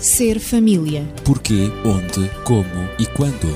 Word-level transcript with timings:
Ser 0.00 0.38
família. 0.38 1.02
Porquê, 1.24 1.72
onde, 1.84 2.30
como 2.44 2.88
e 3.00 3.06
quando. 3.06 3.48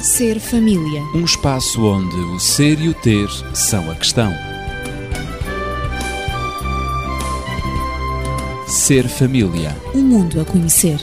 Ser 0.00 0.38
família. 0.38 1.02
Um 1.12 1.24
espaço 1.24 1.84
onde 1.84 2.14
o 2.14 2.38
ser 2.38 2.80
e 2.80 2.88
o 2.88 2.94
ter 2.94 3.28
são 3.52 3.90
a 3.90 3.96
questão. 3.96 4.32
Ser 8.68 9.08
família. 9.08 9.76
Um 9.92 10.02
mundo 10.02 10.40
a 10.40 10.44
conhecer. 10.44 11.00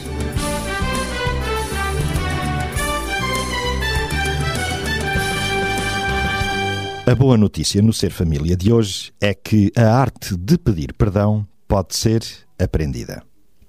A 7.06 7.14
boa 7.14 7.36
notícia 7.36 7.82
no 7.82 7.92
Ser 7.92 8.12
Família 8.12 8.56
de 8.56 8.72
hoje 8.72 9.12
é 9.20 9.34
que 9.34 9.70
a 9.76 9.94
arte 9.94 10.34
de 10.38 10.56
pedir 10.56 10.94
perdão 10.94 11.46
pode 11.68 11.94
ser 11.94 12.22
aprendida. 12.58 13.22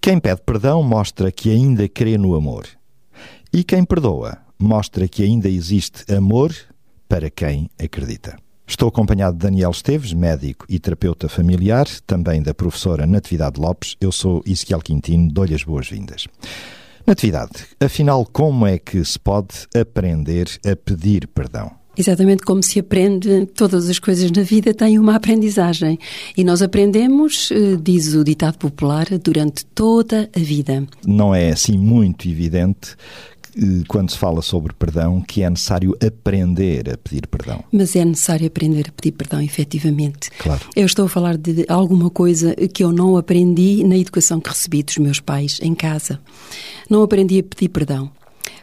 Quem 0.03 0.19
pede 0.19 0.41
perdão 0.45 0.83
mostra 0.83 1.31
que 1.31 1.49
ainda 1.49 1.87
crê 1.87 2.17
no 2.17 2.35
amor. 2.35 2.67
E 3.53 3.63
quem 3.63 3.85
perdoa 3.85 4.37
mostra 4.59 5.07
que 5.07 5.23
ainda 5.23 5.47
existe 5.47 6.13
amor 6.13 6.53
para 7.07 7.29
quem 7.29 7.69
acredita. 7.81 8.37
Estou 8.67 8.89
acompanhado 8.89 9.37
de 9.37 9.43
Daniel 9.43 9.71
Esteves, 9.71 10.11
médico 10.11 10.65
e 10.67 10.77
terapeuta 10.77 11.29
familiar, 11.29 11.87
também 12.05 12.43
da 12.43 12.53
professora 12.53 13.07
Natividade 13.07 13.57
Lopes. 13.57 13.95
Eu 14.01 14.11
sou 14.11 14.43
Ezequiel 14.45 14.81
Quintino, 14.81 15.31
dou-lhe 15.31 15.55
as 15.55 15.63
boas-vindas. 15.63 16.27
Natividade, 17.07 17.65
afinal, 17.79 18.25
como 18.25 18.67
é 18.67 18.77
que 18.77 19.05
se 19.05 19.17
pode 19.17 19.69
aprender 19.73 20.49
a 20.69 20.75
pedir 20.75 21.27
perdão? 21.27 21.71
Exatamente 21.95 22.43
como 22.43 22.63
se 22.63 22.79
aprende, 22.79 23.45
todas 23.55 23.87
as 23.87 23.99
coisas 23.99 24.31
na 24.31 24.41
vida 24.41 24.73
têm 24.73 24.97
uma 24.97 25.15
aprendizagem. 25.15 25.99
E 26.35 26.43
nós 26.43 26.61
aprendemos, 26.61 27.51
eh, 27.51 27.77
diz 27.81 28.15
o 28.15 28.23
ditado 28.23 28.57
popular, 28.57 29.05
durante 29.19 29.63
toda 29.65 30.29
a 30.35 30.39
vida. 30.39 30.87
Não 31.05 31.35
é 31.35 31.51
assim 31.51 31.77
muito 31.77 32.27
evidente 32.27 32.95
eh, 33.55 33.83
quando 33.87 34.09
se 34.09 34.17
fala 34.17 34.41
sobre 34.41 34.73
perdão, 34.73 35.21
que 35.21 35.43
é 35.43 35.49
necessário 35.49 35.95
aprender 36.03 36.89
a 36.89 36.97
pedir 36.97 37.27
perdão. 37.27 37.63
Mas 37.71 37.95
é 37.95 38.03
necessário 38.03 38.47
aprender 38.47 38.87
a 38.89 38.91
pedir 38.91 39.11
perdão, 39.11 39.39
efetivamente. 39.39 40.31
Claro. 40.39 40.61
Eu 40.75 40.87
estou 40.87 41.05
a 41.05 41.09
falar 41.09 41.37
de 41.37 41.63
alguma 41.67 42.09
coisa 42.09 42.55
que 42.55 42.83
eu 42.83 42.91
não 42.91 43.17
aprendi 43.17 43.83
na 43.83 43.97
educação 43.97 44.39
que 44.41 44.49
recebi 44.49 44.81
dos 44.81 44.97
meus 44.97 45.19
pais 45.19 45.59
em 45.61 45.75
casa. 45.75 46.19
Não 46.89 47.03
aprendi 47.03 47.39
a 47.39 47.43
pedir 47.43 47.69
perdão. 47.69 48.09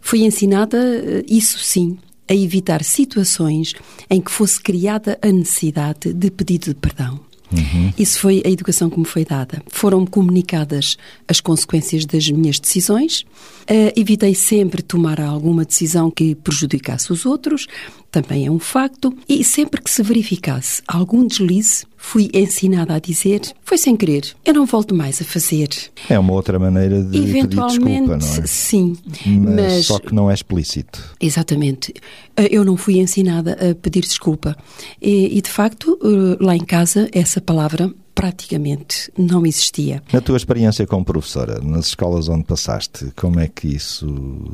Fui 0.02 0.24
ensinada, 0.24 0.78
eh, 0.78 1.24
isso 1.28 1.58
sim, 1.60 1.96
a 2.30 2.34
evitar 2.34 2.84
situações 2.84 3.74
em 4.08 4.20
que 4.20 4.30
fosse 4.30 4.60
criada 4.60 5.18
a 5.20 5.26
necessidade 5.26 6.12
de 6.12 6.30
pedido 6.30 6.66
de 6.66 6.74
perdão. 6.74 7.20
Uhum. 7.52 7.92
Isso 7.98 8.20
foi 8.20 8.42
a 8.46 8.48
educação 8.48 8.88
que 8.88 8.98
me 8.98 9.04
foi 9.04 9.24
dada. 9.24 9.60
Foram-me 9.66 10.06
comunicadas 10.06 10.96
as 11.26 11.40
consequências 11.40 12.06
das 12.06 12.30
minhas 12.30 12.60
decisões. 12.60 13.22
Uh, 13.62 13.92
evitei 13.96 14.34
sempre 14.34 14.82
tomar 14.82 15.20
alguma 15.20 15.64
decisão 15.64 16.10
que 16.10 16.34
prejudicasse 16.36 17.12
os 17.12 17.26
outros, 17.26 17.66
também 18.10 18.46
é 18.46 18.50
um 18.50 18.58
facto. 18.58 19.12
E 19.28 19.42
sempre 19.42 19.82
que 19.82 19.90
se 19.90 20.02
verificasse 20.02 20.82
algum 20.86 21.26
deslize, 21.26 21.84
fui 22.00 22.30
ensinada 22.34 22.94
a 22.94 22.98
dizer: 22.98 23.42
foi 23.62 23.78
sem 23.78 23.94
querer, 23.94 24.34
eu 24.44 24.54
não 24.54 24.66
volto 24.66 24.94
mais 24.94 25.20
a 25.20 25.24
fazer. 25.24 25.68
É 26.08 26.18
uma 26.18 26.32
outra 26.32 26.58
maneira 26.58 27.02
de 27.04 27.20
pedir 27.20 27.46
desculpa, 27.46 28.16
não 28.16 28.16
é? 28.16 28.46
Sim, 28.46 28.96
mas, 29.26 29.54
mas 29.54 29.86
só 29.86 29.98
que 29.98 30.14
não 30.14 30.30
é 30.30 30.34
explícito. 30.34 30.98
Exatamente. 31.20 31.92
Eh, 32.36 32.48
Eu 32.50 32.64
não 32.64 32.76
fui 32.76 32.98
ensinada 32.98 33.52
a 33.52 33.74
pedir 33.74 34.00
desculpa. 34.00 34.56
E, 35.00 35.36
e, 35.38 35.42
de 35.42 35.50
facto, 35.50 35.98
eh, 36.02 36.42
lá 36.42 36.56
em 36.56 36.64
casa, 36.64 37.08
essa 37.12 37.40
palavra 37.40 37.92
praticamente 38.14 39.10
não 39.16 39.46
existia. 39.46 40.02
Na 40.12 40.20
tua 40.20 40.36
experiência 40.36 40.86
como 40.86 41.04
professora, 41.04 41.60
nas 41.62 41.86
escolas 41.86 42.28
onde 42.28 42.44
passaste, 42.44 43.12
como 43.16 43.40
é 43.40 43.48
que 43.48 43.68
isso 43.68 44.06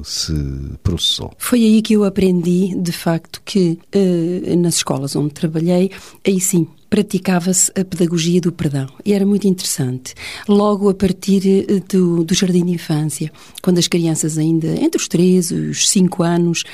se 0.05 0.33
processou? 0.83 1.33
Foi 1.38 1.64
aí 1.64 1.83
que 1.83 1.94
eu 1.94 2.05
aprendi, 2.05 2.75
de 2.76 2.93
facto, 2.93 3.41
que 3.44 3.78
eh, 3.93 4.54
nas 4.56 4.76
escolas 4.76 5.16
onde 5.16 5.32
trabalhei, 5.32 5.91
aí 6.25 6.41
sim, 6.41 6.66
praticava-se 6.88 7.70
a 7.78 7.84
pedagogia 7.84 8.41
do 8.41 8.52
perdão 8.52 8.86
e 9.04 9.12
era 9.12 9.26
muito 9.26 9.47
interessante. 9.47 10.14
Logo 10.48 10.88
a 10.88 10.94
partir 10.94 11.66
eh, 11.69 11.82
do, 11.88 12.24
do, 12.24 12.34
jardim 12.34 12.64
de 12.64 12.72
infância, 12.72 13.30
quando 13.62 13.78
as 13.78 13.88
crianças 13.88 14.38
ainda 14.38 14.69
entre 14.69 15.00
os 15.00 15.08
3 15.08 15.50
e 15.50 15.54
os 15.54 15.88
5 15.88 16.22
anos, 16.22 16.64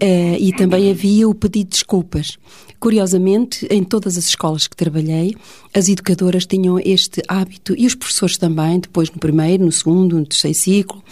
eh, 0.00 0.36
e 0.38 0.52
também 0.52 0.90
havia 0.90 1.28
o 1.28 1.34
pedido 1.34 1.68
de 1.68 1.70
desculpas. 1.70 2.38
Curiosamente, 2.78 3.66
em 3.70 3.84
todas 3.84 4.16
as 4.16 4.24
escolas 4.24 4.66
que 4.66 4.74
trabalhei, 4.74 5.34
as 5.72 5.88
educadoras 5.88 6.46
tinham 6.46 6.78
este 6.78 7.22
hábito, 7.28 7.74
e 7.76 7.86
os 7.86 7.94
professores 7.94 8.36
também, 8.36 8.80
depois 8.80 9.10
no 9.10 9.18
primeiro, 9.18 9.64
no 9.64 9.72
segundo, 9.72 10.18
no 10.18 10.26
terceiro 10.26 10.56
ciclo, 10.56 11.02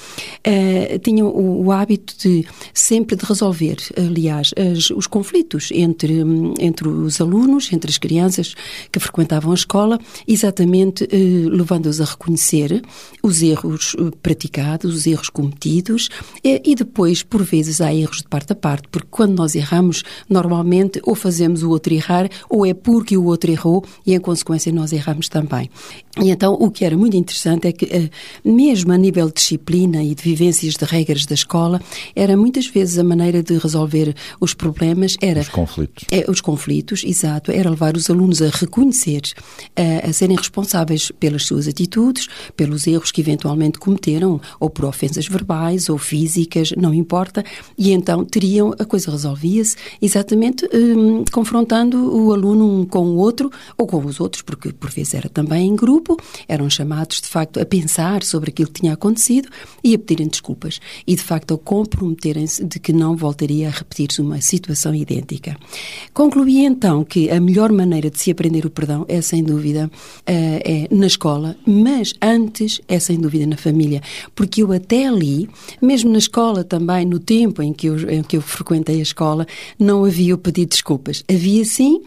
eh, 0.43 0.99
tinham 0.99 1.29
o, 1.29 1.65
o, 1.65 1.73
hábito 1.73 2.15
de 2.19 2.45
sempre 2.75 3.17
de 3.17 3.25
resolver, 3.25 3.77
aliás, 3.97 4.53
as, 4.57 4.91
os 4.91 5.07
conflitos 5.07 5.71
entre, 5.73 6.23
entre 6.59 6.89
os 6.89 7.21
alunos, 7.21 7.73
entre 7.73 7.91
as 7.91 7.99
crianças 7.99 8.55
que 8.91 8.99
frequentavam 8.99 9.53
a 9.53 9.55
escola, 9.55 9.99
exatamente 10.27 11.05
eh, 11.05 11.49
levando-os 11.49 12.01
a 12.01 12.05
reconhecer 12.05 12.83
os 13.23 13.43
erros 13.43 13.95
eh, 13.99 14.11
praticados, 14.23 14.95
os 14.95 15.07
erros 15.07 15.31
cometidos, 15.31 16.09
eh, 16.43 16.61
e 16.65 16.75
depois, 16.75 17.23
por 17.23 17.43
vezes, 17.45 17.81
há 17.81 17.95
erros 17.95 18.19
de 18.19 18.29
parte 18.29 18.53
a 18.53 18.57
parte, 18.57 18.89
porque 18.91 19.09
quando 19.11 19.37
nós 19.37 19.55
erramos, 19.55 20.03
normalmente 20.29 21.01
ou 21.05 21.15
fazemos 21.15 21.63
o 21.63 21.71
outro 21.71 21.95
errar, 21.95 22.29
ou 22.49 22.67
é 22.67 22.75
porque 22.75 23.17
o 23.17 23.25
outro 23.25 23.51
errou 23.51 23.85
e, 24.05 24.15
em 24.15 24.21
consequência, 24.21 24.48
nós 24.73 24.93
erramos 24.93 25.29
também. 25.29 25.71
E 26.23 26.31
então, 26.31 26.55
o 26.55 26.71
que 26.71 26.85
era 26.85 26.97
muito 26.97 27.17
interessante 27.17 27.69
é 27.69 27.73
que, 27.73 28.11
mesmo 28.45 28.93
a 28.93 28.97
nível 28.97 29.29
de 29.29 29.35
disciplina 29.35 30.03
e 30.03 30.15
de 30.15 30.23
vivências 30.23 30.75
de 30.75 30.85
regras 30.85 31.27
da 31.27 31.35
escola, 31.35 31.81
era 32.15 32.37
muitas 32.37 32.67
vezes 32.67 32.99
a 32.99 33.05
maneira 33.05 33.43
de 33.43 33.57
resolver 33.59 34.15
os 34.41 34.55
problemas 34.55 35.17
era... 35.21 35.41
Os 35.41 35.49
conflitos. 35.49 36.05
É, 36.11 36.31
os 36.31 36.41
conflitos, 36.41 37.05
exato. 37.05 37.53
Era 37.53 37.71
levar 37.71 37.97
os 37.97 38.09
alunos 38.11 38.41
a 38.43 38.49
reconhecer, 38.49 39.23
a, 39.77 40.09
a 40.09 40.13
serem 40.13 40.37
responsáveis 40.37 41.11
pelas 41.19 41.45
suas 41.45 41.69
atitudes, 41.69 42.29
pelos 42.57 42.87
erros 42.87 43.13
que 43.13 43.21
eventualmente 43.21 43.79
cometeram, 43.79 44.41
ou 44.59 44.71
por 44.71 44.85
ofensas 44.85 45.27
verbais 45.27 45.89
ou 45.89 45.99
físicas, 45.99 46.73
não 46.77 46.95
importa, 46.95 47.45
e 47.77 47.93
então 47.93 48.25
teriam, 48.25 48.75
a 48.79 48.85
coisa 48.85 49.11
resolvia-se 49.11 49.77
exatamente 50.01 50.69
hum, 50.73 51.25
confrontando 51.31 52.17
o 52.17 52.33
aluno 52.33 52.81
um 52.81 52.85
com 52.85 53.07
o 53.07 53.17
outro, 53.17 53.51
ou 53.77 53.87
com 53.87 54.05
os 54.05 54.21
outros, 54.21 54.43
porque 54.43 54.73
por 54.73 54.91
vezes 54.91 55.15
era 55.15 55.29
também 55.29 55.69
em 55.69 55.77
grupo, 55.77 56.08
eram 56.47 56.69
chamados 56.71 57.21
de 57.21 57.29
facto 57.29 57.61
a 57.61 57.67
pensar 57.67 58.23
sobre 58.23 58.51
aquilo 58.51 58.71
que 58.71 58.81
tinha 58.81 58.93
acontecido 58.93 59.49
e 59.83 59.95
a 59.95 59.99
pedirem 59.99 60.29
desculpas. 60.29 60.81
E 61.07 61.15
de 61.15 61.23
facto 61.23 61.55
a 61.55 61.59
comprometerem-se 61.59 62.65
de 62.65 62.79
que 62.79 62.93
não 62.93 63.17
voltaria 63.17 63.69
a 63.69 63.71
repetir-se 63.71 64.21
uma 64.21 64.41
situação 64.41 64.95
idêntica. 64.95 65.57
Concluí 66.13 66.65
então 66.65 67.05
que 67.05 67.31
a 67.31 67.41
melhor 67.41 67.73
maneira 67.73 68.11
de 68.11 68.21
se 68.21 68.31
aprender 68.31 68.67
o 68.67 68.71
perdão 68.71 69.05
é 69.09 69.21
sem 69.21 69.43
dúvida 69.43 69.91
é 70.27 70.87
na 70.91 71.07
escola, 71.07 71.57
mas 71.67 72.15
antes 72.21 72.81
é 72.89 72.99
sem 72.99 73.19
dúvida 73.19 73.47
na 73.47 73.57
família, 73.57 74.01
porque 74.35 74.63
eu 74.63 74.73
até 74.73 75.07
ali, 75.07 75.49
mesmo 75.81 76.11
na 76.13 76.19
escola 76.19 76.65
também, 76.65 77.05
no 77.05 77.19
tempo 77.19 77.63
em 77.63 77.73
que 77.73 77.87
eu, 77.87 78.11
em 78.11 78.23
que 78.23 78.37
eu 78.37 78.43
frequentei 78.43 78.99
a 78.99 79.03
escola, 79.03 79.47
não 79.79 80.05
havia 80.05 80.35
o 80.35 80.39
pedido 80.39 80.69
de 80.69 80.77
desculpas. 80.77 81.25
Havia 81.31 81.65
sim 81.65 82.03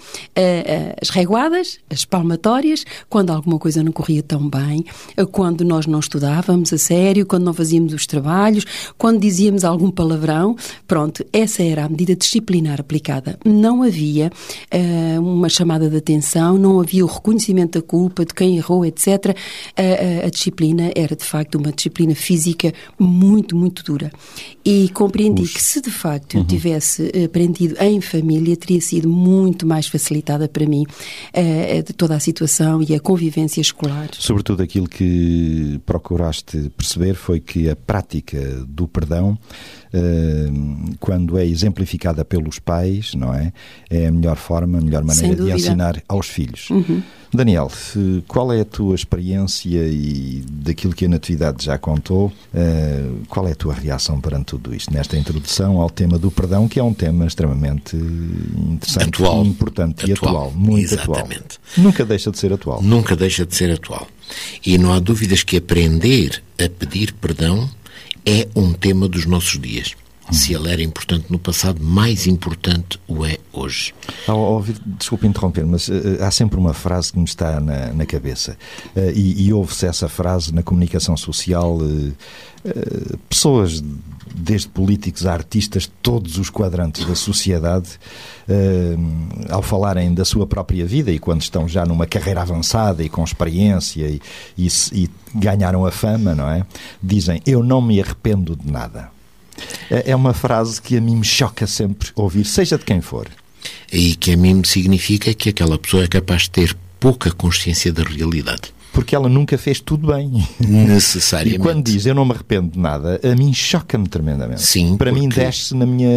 as 1.02 1.10
reguadas, 1.10 1.80
as 1.90 2.06
palmatórias, 2.06 2.86
quando 3.10 3.32
alguma 3.32 3.58
coisa 3.58 3.81
não 3.84 3.92
corria 3.92 4.24
tão 4.24 4.50
bem, 4.50 4.86
quando 5.32 5.64
nós 5.64 5.86
não 5.86 6.00
estudávamos 6.00 6.74
a 6.74 6.78
sério, 6.78 7.26
quando 7.26 7.44
não 7.44 7.54
fazíamos 7.54 7.94
os 7.94 8.06
trabalhos, 8.06 8.66
quando 8.98 9.20
dizíamos 9.20 9.64
algum 9.64 9.92
palavrão, 9.92 10.56
pronto, 10.88 11.26
essa 11.32 11.64
era 11.64 11.86
a 11.86 11.90
medida 11.90 12.16
disciplinar 12.16 12.80
aplicada. 12.80 13.38
Não 13.46 13.84
havia 13.84 14.32
uh, 14.74 15.22
uma 15.22 15.50
chamada 15.50 15.90
de 15.90 15.98
atenção, 15.98 16.58
não 16.58 16.80
havia 16.80 17.06
o 17.06 17.08
reconhecimento 17.08 17.80
da 17.80 17.86
culpa, 17.86 18.26
de 18.26 18.34
quem 18.34 18.58
errou, 18.58 18.86
etc. 18.86 19.36
A, 20.26 20.30
disciplina 20.30 20.92
era, 20.96 21.16
de 21.16 21.24
facto, 21.24 21.56
uma 21.56 21.72
disciplina 21.72 22.16
física 22.16 22.74
muito, 23.00 23.56
muito 23.56 23.84
dura. 23.84 24.12
E 24.64 24.90
compreendi 24.90 25.48
que 25.48 25.62
se, 25.62 25.82
de 25.82 25.90
facto, 25.90 26.38
eu 26.38 26.46
tivesse 26.46 27.12
aprendido 27.26 27.76
em 27.80 28.00
família, 28.02 28.56
teria 28.56 28.82
sido 28.82 29.08
muito 29.08 29.66
mais 29.66 29.88
facilitada 29.88 30.48
para 30.48 30.66
mim 30.66 30.84
uh, 30.84 31.94
toda 31.94 32.16
a 32.16 32.20
situação 32.20 32.82
e 32.82 32.94
a 32.94 33.00
convivência 33.00 33.62
escolar. 33.72 34.10
Sobretudo 34.14 34.62
aquilo 34.62 34.88
que 34.88 35.80
procuraste 35.86 36.70
perceber 36.78 37.16
foi 37.16 37.40
que 37.40 37.70
a 37.70 37.76
prática 37.76 38.40
do 38.68 38.88
perdão 38.88 39.38
quando 41.00 41.38
é 41.38 41.46
exemplificada 41.46 42.24
pelos 42.24 42.60
pais, 42.60 43.14
não 43.14 43.34
é? 43.34 43.52
É 43.90 44.08
a 44.08 44.12
melhor 44.12 44.38
forma, 44.38 44.78
a 44.78 44.82
melhor 44.82 45.04
maneira 45.04 45.36
de 45.36 45.52
ensinar 45.52 46.02
aos 46.08 46.28
filhos. 46.28 46.70
Uhum. 46.70 47.02
Daniel, 47.34 47.72
qual 48.28 48.52
é 48.52 48.60
a 48.60 48.66
tua 48.66 48.94
experiência 48.94 49.88
e 49.88 50.44
daquilo 50.50 50.94
que 50.94 51.06
a 51.06 51.10
Natividade 51.10 51.64
já 51.64 51.78
contou, 51.78 52.28
uh, 52.28 53.26
qual 53.30 53.48
é 53.48 53.54
a 53.54 53.56
tua 53.56 53.74
reação 53.74 54.20
perante 54.20 54.48
tudo 54.48 54.76
isto, 54.76 54.94
nesta 54.94 55.18
introdução 55.18 55.80
ao 55.80 55.90
tema 55.90 56.20
do 56.20 56.30
perdão, 56.30 56.68
que 56.68 56.78
é 56.78 56.84
um 56.84 56.94
tema 56.94 57.26
extremamente 57.26 57.96
interessante, 57.96 59.24
atual, 59.24 59.46
importante 59.46 60.12
atual, 60.12 60.34
e 60.34 60.38
atual, 60.38 60.52
muito 60.52 60.94
exatamente. 60.94 61.34
atual. 61.34 61.60
Nunca 61.78 62.06
deixa 62.06 62.32
de 62.32 62.38
ser 62.38 62.52
atual. 62.52 62.82
Nunca 62.82 63.16
deixa 63.16 63.46
de 63.46 63.56
ser 63.56 63.72
atual. 63.72 64.08
E 64.66 64.78
não 64.78 64.92
há 64.92 65.00
dúvidas 65.00 65.42
que 65.44 65.56
aprender 65.56 66.44
a 66.60 66.68
pedir 66.68 67.14
perdão 67.14 67.70
é 68.26 68.48
um 68.56 68.74
tema 68.74 69.08
dos 69.08 69.26
nossos 69.26 69.60
dias. 69.60 69.96
Se 70.32 70.54
ele 70.54 70.72
era 70.72 70.82
importante 70.82 71.26
no 71.30 71.38
passado, 71.38 71.84
mais 71.84 72.26
importante 72.26 72.98
o 73.06 73.26
é 73.26 73.38
hoje. 73.52 73.94
Ao 74.26 74.40
ouvir, 74.40 74.78
desculpe 74.86 75.28
interromper, 75.28 75.66
mas 75.66 75.90
uh, 75.90 75.94
há 76.22 76.32
sempre 76.32 76.58
uma 76.58 76.74
frase 76.74 77.12
que 77.12 77.20
me 77.20 77.26
está 77.26 77.60
na, 77.60 77.88
na 77.92 78.06
cabeça. 78.06 78.58
Uh, 78.96 79.12
e, 79.14 79.48
e 79.48 79.54
ouve-se 79.54 79.86
essa 79.86 80.08
frase 80.08 80.54
na 80.54 80.64
comunicação 80.64 81.18
social. 81.18 81.76
Uh, 81.76 82.14
pessoas, 83.28 83.84
desde 84.34 84.70
políticos 84.70 85.26
a 85.26 85.34
artistas, 85.34 85.92
todos 86.02 86.38
os 86.38 86.50
quadrantes 86.50 87.04
da 87.06 87.16
sociedade, 87.16 88.00
ao 89.50 89.64
falarem 89.64 90.14
da 90.14 90.24
sua 90.24 90.46
própria 90.46 90.86
vida 90.86 91.12
e 91.12 91.18
quando 91.18 91.42
estão 91.42 91.68
já 91.68 91.86
numa 91.86 92.06
carreira 92.06 92.42
avançada 92.42 93.04
e 93.04 93.10
com 93.10 93.24
experiência 93.24 94.06
e, 94.06 94.22
e, 94.56 94.68
e 94.94 95.10
ganharam 95.34 95.88
a 95.88 95.92
fama, 95.92 96.36
não 96.36 96.48
é? 96.48 96.64
Dizem: 97.02 97.42
Eu 97.48 97.64
não 97.64 97.82
me 97.82 98.00
arrependo 98.00 98.56
de 98.56 98.72
nada. 98.72 99.10
É, 99.90 100.12
é 100.12 100.16
uma 100.16 100.34
frase 100.34 100.82
que 100.82 100.98
a 100.98 101.02
mim 101.02 101.18
me 101.18 101.26
choca 101.26 101.68
sempre 101.68 102.10
ouvir, 102.16 102.46
seja 102.46 102.78
de 102.78 102.86
quem 102.86 103.02
for. 103.02 103.28
E 103.92 104.16
que 104.16 104.32
a 104.32 104.38
mim 104.38 104.62
significa 104.64 105.34
que 105.34 105.50
aquela 105.50 105.78
pessoa 105.78 106.04
é 106.04 106.08
capaz 106.08 106.44
de 106.44 106.52
ter 106.52 106.78
pouca 107.00 107.32
consciência 107.32 107.92
da 107.92 108.04
realidade. 108.04 108.74
Porque 108.94 109.16
ela 109.16 109.30
nunca 109.30 109.58
fez 109.58 109.80
tudo 109.80 110.08
bem. 110.08 110.46
Necessariamente. 110.60 111.56
E 111.56 111.60
quando 111.60 111.84
diz 111.86 112.06
eu 112.06 112.14
não 112.14 112.26
me 112.26 112.34
arrependo 112.34 112.72
de 112.72 112.80
nada, 112.80 113.20
a 113.24 113.36
mim 113.36 113.54
choca-me 113.54 114.08
tremendamente. 114.08 114.62
Sim. 114.62 114.98
Para 114.98 115.12
porque... 115.12 115.28
mim 115.28 115.30
desce 115.30 115.74
na 115.74 115.86
minha. 115.86 116.10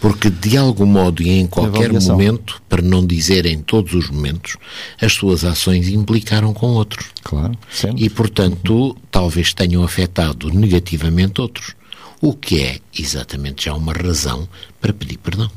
Porque 0.00 0.28
de 0.28 0.56
algum 0.56 0.84
modo 0.84 1.22
e 1.22 1.30
em 1.30 1.46
qualquer 1.46 1.90
momento, 1.92 2.62
para 2.68 2.82
não 2.82 3.06
dizer 3.06 3.46
em 3.46 3.58
todos 3.58 3.94
os 3.94 4.10
momentos, 4.10 4.56
as 5.00 5.14
suas 5.14 5.44
ações 5.44 5.88
implicaram 5.88 6.52
com 6.52 6.66
outros. 6.66 7.06
Claro, 7.22 7.56
sempre. 7.70 8.04
E 8.04 8.10
portanto, 8.10 8.94
talvez 9.10 9.54
tenham 9.54 9.82
afetado 9.82 10.50
negativamente 10.50 11.40
outros 11.40 11.74
o 12.26 12.34
que 12.34 12.60
é 12.60 12.80
exatamente 12.98 13.66
já 13.66 13.74
uma 13.74 13.92
razão 13.92 14.48
para 14.80 14.92
pedir 14.92 15.16
perdão. 15.16 15.48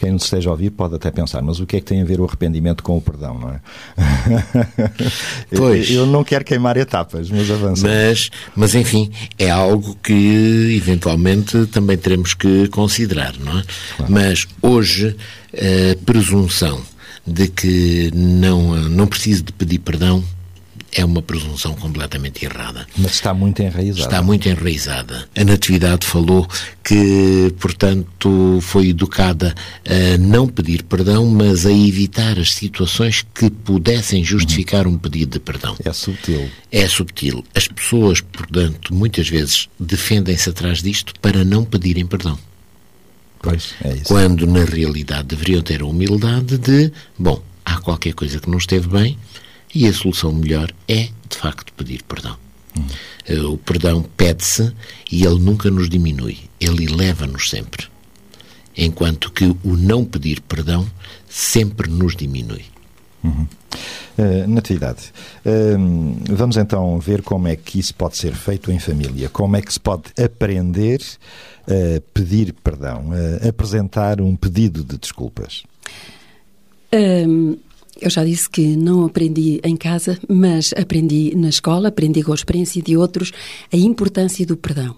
Quem 0.00 0.10
nos 0.10 0.24
esteja 0.24 0.48
a 0.48 0.52
ouvir 0.52 0.70
pode 0.70 0.96
até 0.96 1.12
pensar, 1.12 1.40
mas 1.42 1.60
o 1.60 1.66
que 1.66 1.76
é 1.76 1.80
que 1.80 1.86
tem 1.86 2.02
a 2.02 2.04
ver 2.04 2.20
o 2.20 2.24
arrependimento 2.24 2.82
com 2.82 2.96
o 2.96 3.00
perdão, 3.00 3.38
não 3.38 3.50
é? 3.50 3.60
Pois. 5.56 5.88
Eu 5.88 6.06
não 6.06 6.24
quero 6.24 6.44
queimar 6.44 6.76
etapas, 6.76 7.30
mas 7.30 7.48
avança. 7.48 7.86
Mas, 7.86 8.30
mas, 8.56 8.74
enfim, 8.74 9.12
é 9.38 9.48
algo 9.48 9.96
que 10.02 10.74
eventualmente 10.76 11.66
também 11.66 11.96
teremos 11.96 12.34
que 12.34 12.66
considerar, 12.66 13.38
não 13.38 13.56
é? 13.56 13.62
Claro. 13.96 14.12
Mas 14.12 14.48
hoje 14.60 15.14
a 15.54 16.04
presunção 16.04 16.82
de 17.24 17.46
que 17.46 18.10
não, 18.12 18.74
não 18.88 19.06
preciso 19.06 19.44
de 19.44 19.52
pedir 19.52 19.78
perdão 19.78 20.24
é 20.98 21.04
uma 21.04 21.22
presunção 21.22 21.74
completamente 21.74 22.44
errada. 22.44 22.84
Mas 22.96 23.12
está 23.12 23.32
muito 23.32 23.62
enraizada. 23.62 24.00
Está 24.00 24.20
muito 24.20 24.48
enraizada. 24.48 25.28
A 25.36 25.44
Natividade 25.44 26.04
falou 26.04 26.44
que, 26.82 27.54
portanto, 27.60 28.58
foi 28.60 28.88
educada 28.88 29.54
a 29.86 30.18
não 30.18 30.48
pedir 30.48 30.82
perdão, 30.82 31.24
mas 31.24 31.64
a 31.66 31.72
evitar 31.72 32.36
as 32.36 32.52
situações 32.52 33.24
que 33.32 33.48
pudessem 33.48 34.24
justificar 34.24 34.88
um 34.88 34.98
pedido 34.98 35.34
de 35.34 35.38
perdão. 35.38 35.76
É 35.84 35.92
subtil. 35.92 36.50
É 36.72 36.88
subtil. 36.88 37.44
As 37.54 37.68
pessoas, 37.68 38.20
portanto, 38.20 38.92
muitas 38.92 39.28
vezes 39.28 39.68
defendem-se 39.78 40.50
atrás 40.50 40.82
disto 40.82 41.12
para 41.20 41.44
não 41.44 41.64
pedirem 41.64 42.06
perdão. 42.06 42.36
Pois, 43.40 43.74
é 43.84 43.94
isso. 43.94 44.04
Quando, 44.06 44.48
na 44.48 44.64
realidade, 44.64 45.28
deveriam 45.28 45.62
ter 45.62 45.80
a 45.80 45.86
humildade 45.86 46.58
de, 46.58 46.90
bom, 47.16 47.40
há 47.64 47.76
qualquer 47.76 48.14
coisa 48.14 48.40
que 48.40 48.50
não 48.50 48.58
esteve 48.58 48.88
bem, 48.88 49.16
e 49.74 49.86
a 49.86 49.92
solução 49.92 50.32
melhor 50.32 50.72
é, 50.86 51.08
de 51.28 51.36
facto, 51.36 51.72
pedir 51.72 52.02
perdão. 52.02 52.36
Hum. 52.76 53.52
O 53.52 53.58
perdão 53.58 54.02
pede-se 54.16 54.72
e 55.10 55.24
ele 55.24 55.38
nunca 55.38 55.70
nos 55.70 55.88
diminui, 55.88 56.38
ele 56.60 56.84
eleva-nos 56.84 57.50
sempre. 57.50 57.86
Enquanto 58.76 59.32
que 59.32 59.44
o 59.44 59.76
não 59.76 60.04
pedir 60.04 60.40
perdão 60.40 60.88
sempre 61.28 61.90
nos 61.90 62.14
diminui. 62.16 62.64
Uhum. 63.22 63.46
Uh, 64.16 64.48
Natividade, 64.48 65.12
uh, 65.44 66.34
vamos 66.34 66.56
então 66.56 66.98
ver 67.00 67.22
como 67.22 67.48
é 67.48 67.56
que 67.56 67.78
isso 67.78 67.94
pode 67.94 68.16
ser 68.16 68.34
feito 68.34 68.70
em 68.70 68.78
família. 68.78 69.28
Como 69.28 69.56
é 69.56 69.62
que 69.62 69.72
se 69.72 69.80
pode 69.80 70.04
aprender 70.20 71.00
a 71.66 72.00
pedir 72.14 72.52
perdão, 72.52 73.10
a 73.42 73.48
apresentar 73.48 74.20
um 74.20 74.34
pedido 74.34 74.82
de 74.82 74.96
desculpas? 74.96 75.64
Um 76.92 77.58
eu 78.00 78.10
já 78.10 78.24
disse 78.24 78.48
que 78.48 78.76
não 78.76 79.04
aprendi 79.04 79.60
em 79.64 79.76
casa, 79.76 80.18
mas 80.28 80.72
aprendi 80.76 81.34
na 81.36 81.48
escola, 81.48 81.88
aprendi 81.88 82.22
com 82.22 82.32
a 82.32 82.34
experiência 82.34 82.82
de 82.82 82.96
outros 82.96 83.32
a 83.72 83.76
importância 83.76 84.46
do 84.46 84.56
perdão 84.56 84.96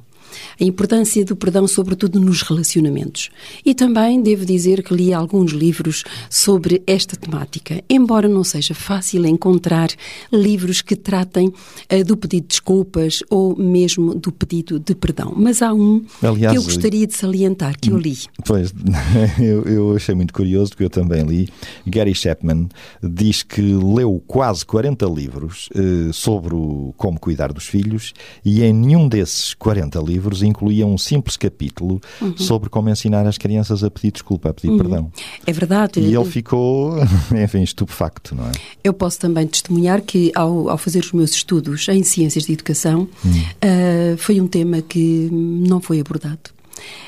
a 0.61 0.65
importância 0.65 1.25
do 1.25 1.37
perdão, 1.37 1.67
sobretudo 1.67 2.21
nos 2.21 2.43
relacionamentos. 2.43 3.31
E 3.65 3.75
também 3.75 4.23
devo 4.23 4.45
dizer 4.45 4.83
que 4.83 4.95
li 4.95 5.13
alguns 5.13 5.53
livros 5.53 6.05
sobre 6.29 6.83
esta 6.87 7.17
temática, 7.17 7.83
embora 7.89 8.29
não 8.29 8.45
seja 8.45 8.75
fácil 8.75 9.27
encontrar 9.27 9.89
livros 10.33 10.83
que 10.83 10.97
tratem 10.97 11.49
uh, 11.49 12.05
do 12.05 12.17
pedido 12.17 12.43
de 12.43 12.49
desculpas 12.49 13.23
ou 13.29 13.57
mesmo 13.57 14.15
do 14.15 14.33
pedido 14.33 14.79
de 14.79 14.95
perdão. 14.95 15.33
Mas 15.37 15.63
há 15.63 15.73
um 15.73 16.05
Aliás, 16.23 16.53
que 16.53 16.59
eu 16.59 16.63
gostaria 16.63 17.07
de 17.07 17.15
salientar, 17.15 17.79
que 17.79 17.91
eu 17.91 17.99
li. 17.99 18.17
Pois, 18.45 18.73
eu, 19.39 19.63
eu 19.65 19.97
achei 19.97 20.15
muito 20.15 20.33
curioso, 20.33 20.71
porque 20.71 20.85
eu 20.85 20.91
também 20.91 21.23
li. 21.23 21.49
Gary 21.87 22.15
Chapman 22.15 22.69
diz 23.03 23.43
que 23.43 23.61
leu 23.61 24.23
quase 24.27 24.65
40 24.65 25.07
livros 25.07 25.69
uh, 25.75 26.13
sobre 26.13 26.55
o, 26.55 26.95
como 26.97 27.19
cuidar 27.19 27.53
dos 27.53 27.67
filhos 27.67 28.13
e 28.45 28.63
em 28.63 28.73
nenhum 28.73 29.09
desses 29.09 29.55
40 29.55 29.99
livros 30.01 30.20
incluía 30.43 30.87
um 30.87 30.99
simples 30.99 31.37
capítulo 31.37 32.01
uhum. 32.21 32.37
sobre 32.37 32.69
como 32.69 32.89
ensinar 32.89 33.27
as 33.27 33.39
crianças 33.39 33.83
a 33.85 33.91
pedir 33.91 34.13
desculpa, 34.13 34.51
a 34.51 34.55
pedir 34.55 34.71
uhum. 34.71 34.79
perdão. 34.79 35.13
É 35.47 35.53
verdade. 35.53 36.01
E 36.01 36.15
ele 36.15 36.25
ficou, 36.25 36.95
enfim, 37.43 37.63
estupefacto, 37.63 38.35
não 38.35 38.45
é? 38.45 38.53
Eu 38.83 38.93
posso 38.93 39.19
também 39.19 39.47
testemunhar 39.47 40.03
que, 40.03 40.33
ao, 40.35 40.69
ao 40.69 40.79
fazer 40.79 41.01
os 41.01 41.13
meus 41.13 41.33
estudos 41.33 41.89
em 41.89 42.03
Ciências 42.03 42.45
de 42.45 42.53
Educação, 42.53 43.09
uhum. 43.25 43.31
uh, 43.33 44.17
foi 44.19 44.41
um 44.41 44.47
tema 44.47 44.83
que 44.83 45.29
não 45.31 45.81
foi 45.81 46.01
abordado. 46.01 46.51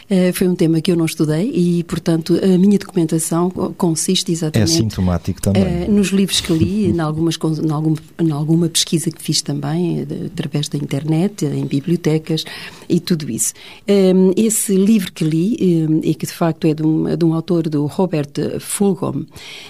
Eh, 0.09 0.33
foi 0.33 0.47
um 0.47 0.55
tema 0.55 0.81
que 0.81 0.93
eu 0.93 0.97
não 0.97 1.07
estudei 1.07 1.51
e, 1.55 1.83
portanto, 1.85 2.39
a 2.43 2.59
minha 2.59 2.79
documentação 2.79 3.51
consiste 3.51 4.31
exatamente... 4.31 4.73
É 4.73 4.77
sintomático 4.77 5.41
também. 5.41 5.63
Eh, 5.63 5.89
nos 5.89 6.09
livros 6.09 6.41
que 6.41 6.53
li, 6.53 6.87
em, 6.87 7.01
algumas, 7.01 7.37
em, 7.37 7.71
algum, 7.71 7.95
em 8.21 8.31
alguma 8.31 8.69
pesquisa 8.69 9.11
que 9.11 9.23
fiz 9.23 9.41
também, 9.41 10.01
eh, 10.01 10.27
através 10.27 10.69
da 10.69 10.77
internet, 10.77 11.47
em 11.47 11.65
bibliotecas 11.65 12.45
e 12.89 13.01
tudo 13.01 13.31
isso. 13.31 13.55
Esse 14.37 14.77
livro 14.77 15.13
que 15.13 15.25
li, 15.25 15.57
e 16.03 16.15
que 16.15 16.27
de 16.27 16.33
facto 16.33 16.67
é 16.67 16.75
de 16.75 16.83
um, 16.83 17.09
é 17.09 17.17
de 17.17 17.25
um 17.25 17.33
autor, 17.33 17.69
do 17.69 17.87
Robert 17.87 18.33
Fulghum, 18.61 19.25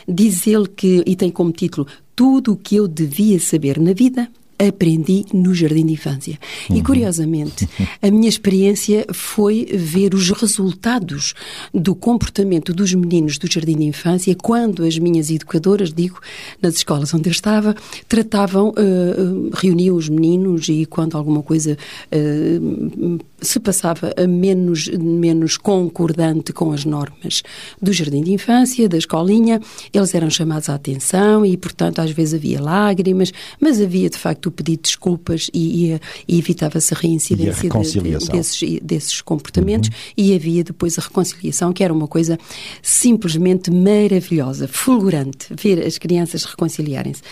diz 0.09 0.47
ele 0.47 0.67
que, 0.67 1.03
e 1.07 1.15
tem 1.15 1.31
como 1.31 1.53
título 1.53 1.87
Tudo 2.17 2.53
o 2.53 2.57
que 2.57 2.77
eu 2.77 2.89
devia 2.89 3.39
saber 3.39 3.79
na 3.79 3.93
vida 3.93 4.29
aprendi 4.59 5.25
no 5.33 5.55
jardim 5.55 5.87
de 5.87 5.93
infância. 5.93 6.39
Uhum. 6.69 6.77
E 6.77 6.83
curiosamente, 6.83 7.69
a 8.01 8.11
minha 8.11 8.29
experiência 8.29 9.07
foi 9.13 9.67
ver 9.73 10.15
os 10.15 10.31
resultados 10.31 11.35
do 11.73 11.95
comportamento 11.95 12.73
dos 12.73 12.95
meninos 12.95 13.39
do 13.39 13.51
jardim 13.51 13.77
de 13.77 13.85
infância 13.85 14.35
quando 14.35 14.85
as 14.85 14.99
minhas 14.99 15.31
educadoras, 15.31 15.93
digo, 15.93 16.21
nas 16.61 16.75
escolas 16.75 17.13
onde 17.15 17.29
eu 17.29 17.33
estava, 17.33 17.75
tratavam, 18.09 18.71
uh, 18.71 19.51
reuniam 19.55 19.97
os 19.97 20.09
meninos 20.09 20.69
e 20.69 20.87
quando 20.87 21.17
alguma 21.17 21.43
coisa 21.43 21.77
uh, 22.13 23.19
se 23.41 23.59
passava 23.59 24.15
menos, 24.29 24.89
menos 24.89 25.57
concordante 25.57 26.53
com 26.53 26.73
as 26.73 26.85
normas 26.85 27.43
do 27.81 27.93
jardim 27.93 28.23
de 28.23 28.33
infância, 28.33 28.89
da 28.89 28.97
escolinha, 28.97 29.61
eles 29.93 30.15
eram 30.15 30.31
chamados 30.31 30.69
à 30.69 30.75
atenção 30.75 31.45
e, 31.45 31.57
portanto, 31.57 32.01
às 32.01 32.11
vezes 32.11 32.35
havia 32.35 32.61
lágrimas, 32.61 33.33
mas 33.61 33.81
havia 33.81 34.09
de 34.09 34.19
facto 34.19 34.42
o 34.49 34.51
pedido 34.51 34.77
de 34.77 34.83
desculpas 34.83 35.51
e, 35.53 35.93
e, 35.93 36.01
e 36.29 36.39
evitava-se 36.39 36.95
a 36.95 36.97
reincidência 36.97 37.71
a 37.73 37.79
de, 37.79 38.01
de, 38.01 38.29
desses, 38.29 38.81
desses 38.83 39.21
comportamentos 39.21 39.89
uhum. 39.89 39.95
e 40.17 40.35
havia 40.35 40.65
depois 40.65 40.99
a 40.99 41.03
reconciliação, 41.03 41.73
que 41.73 41.85
era 41.85 41.93
uma 41.93 42.09
coisa 42.09 42.39
simplesmente 42.83 43.71
maravilhosa, 43.71 44.69
fulgurante, 44.69 45.49
ver 45.51 45.85
as 45.85 45.99
crianças 45.99 46.45
reconciliarem-se. 46.45 47.23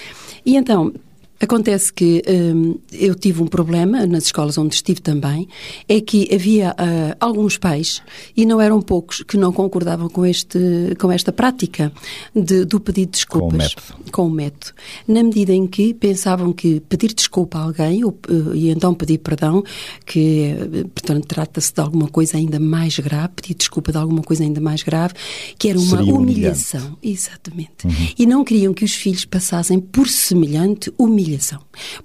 E 0.44 0.56
então, 0.56 0.92
Acontece 1.42 1.90
que 1.90 2.22
hum, 2.28 2.74
eu 2.92 3.14
tive 3.14 3.42
um 3.42 3.46
problema 3.46 4.04
nas 4.04 4.24
escolas 4.24 4.58
onde 4.58 4.74
estive 4.74 5.00
também, 5.00 5.48
é 5.88 5.98
que 5.98 6.28
havia 6.34 6.72
uh, 6.72 7.16
alguns 7.18 7.56
pais, 7.56 8.02
e 8.36 8.44
não 8.44 8.60
eram 8.60 8.82
poucos, 8.82 9.22
que 9.22 9.38
não 9.38 9.50
concordavam 9.50 10.10
com, 10.10 10.26
este, 10.26 10.58
com 10.98 11.10
esta 11.10 11.32
prática 11.32 11.90
de, 12.34 12.66
do 12.66 12.78
pedido 12.78 13.12
de 13.12 13.12
desculpas. 13.12 13.74
Com 13.74 13.86
o 13.86 13.88
método. 13.88 14.10
Com 14.12 14.26
o 14.26 14.30
método. 14.30 14.72
Na 15.08 15.22
medida 15.22 15.54
em 15.54 15.66
que 15.66 15.94
pensavam 15.94 16.52
que 16.52 16.80
pedir 16.80 17.14
desculpa 17.14 17.58
a 17.58 17.62
alguém, 17.62 18.04
ou, 18.04 18.10
uh, 18.28 18.54
e 18.54 18.68
então 18.68 18.92
pedir 18.92 19.18
perdão, 19.18 19.64
que, 20.04 20.54
uh, 20.54 20.88
portanto, 20.88 21.26
trata-se 21.26 21.72
de 21.72 21.80
alguma 21.80 22.08
coisa 22.08 22.36
ainda 22.36 22.60
mais 22.60 22.98
grave, 22.98 23.30
pedir 23.36 23.54
desculpa 23.54 23.90
de 23.92 23.96
alguma 23.96 24.22
coisa 24.22 24.42
ainda 24.42 24.60
mais 24.60 24.82
grave, 24.82 25.14
que 25.58 25.70
era 25.70 25.78
uma 25.78 25.96
Seria 25.96 26.14
humilhação. 26.14 26.80
humilhante. 26.80 26.98
Exatamente. 27.02 27.86
Uhum. 27.86 28.08
E 28.18 28.26
não 28.26 28.44
queriam 28.44 28.74
que 28.74 28.84
os 28.84 28.92
filhos 28.94 29.24
passassem 29.24 29.80
por 29.80 30.06
semelhante 30.06 30.92
humilhação. 30.98 31.29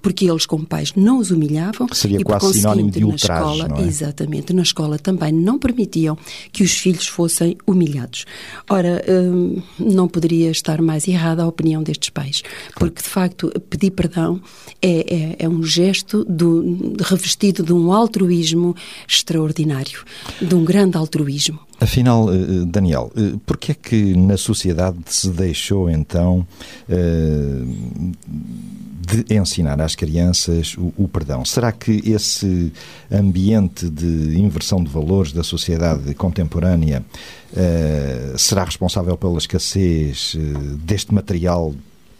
Porque 0.02 0.30
eles, 0.30 0.46
como 0.46 0.66
pais, 0.66 0.94
não 0.96 1.20
os 1.20 1.32
humilhavam. 1.32 1.88
Seria 1.92 2.20
e, 2.20 2.24
quase 2.24 2.54
sinónimo 2.54 2.92
de 2.92 3.00
na 3.00 3.08
ultraje, 3.08 3.42
escola, 3.42 3.68
não 3.68 3.78
é? 3.78 3.88
Exatamente. 3.88 4.54
Na 4.54 4.62
escola 4.62 5.00
também 5.00 5.32
não 5.32 5.58
permitiam 5.58 6.18
que 6.52 6.64
os 6.64 6.72
filhos 6.72 7.08
fossem 7.08 7.58
humilhados. 7.66 8.26
Ora, 8.70 9.04
hum, 9.08 9.62
não 9.80 10.08
poderia 10.08 10.52
estar 10.52 10.82
mais 10.82 11.08
errada 11.08 11.44
a 11.44 11.48
opinião 11.48 11.84
destes 11.84 12.10
pais. 12.10 12.44
Porque, 12.76 13.02
de 13.02 13.08
facto, 13.08 13.52
pedir 13.70 13.92
perdão 13.92 14.42
é, 14.82 15.16
é, 15.16 15.36
é 15.40 15.50
um 15.50 15.64
gesto 15.64 16.24
do, 16.26 16.96
revestido 17.02 17.64
de 17.64 17.74
um 17.74 17.92
altruísmo 17.92 18.76
extraordinário. 19.08 20.04
De 20.42 20.56
um 20.56 20.64
grande 20.64 20.98
altruísmo. 20.98 21.60
Afinal, 21.80 22.34
eh, 22.34 22.66
Daniel, 22.66 23.12
eh, 23.16 23.34
porquê 23.46 23.74
é 23.74 23.76
que 23.76 24.16
na 24.16 24.38
sociedade 24.38 24.98
se 25.08 25.30
deixou 25.30 25.90
então 25.90 26.48
eh, 26.88 27.64
de 29.06 29.26
ensinar 29.34 29.80
às 29.82 29.96
crianças 29.96 30.76
o, 30.78 30.94
o, 30.98 31.08
perdão? 31.08 31.46
Será 31.46 31.72
que 31.72 32.02
esse 32.06 32.72
ambiente 33.12 33.90
de 33.90 34.40
inversão 34.40 34.84
de 34.84 34.90
valores 34.90 35.32
da 35.32 35.44
sociedade 35.44 36.14
contemporânea 36.16 37.04
será 38.38 38.66
responsável 38.66 39.16
pela 39.16 39.38
escassez 39.38 40.36
deste 40.84 41.14
material 41.14 41.74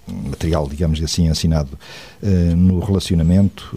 material, 0.08 0.68
digamos 0.68 1.02
assim, 1.02 1.28
ensinado 1.28 1.78
uh, 2.22 2.56
no 2.56 2.80
relacionamento? 2.80 3.76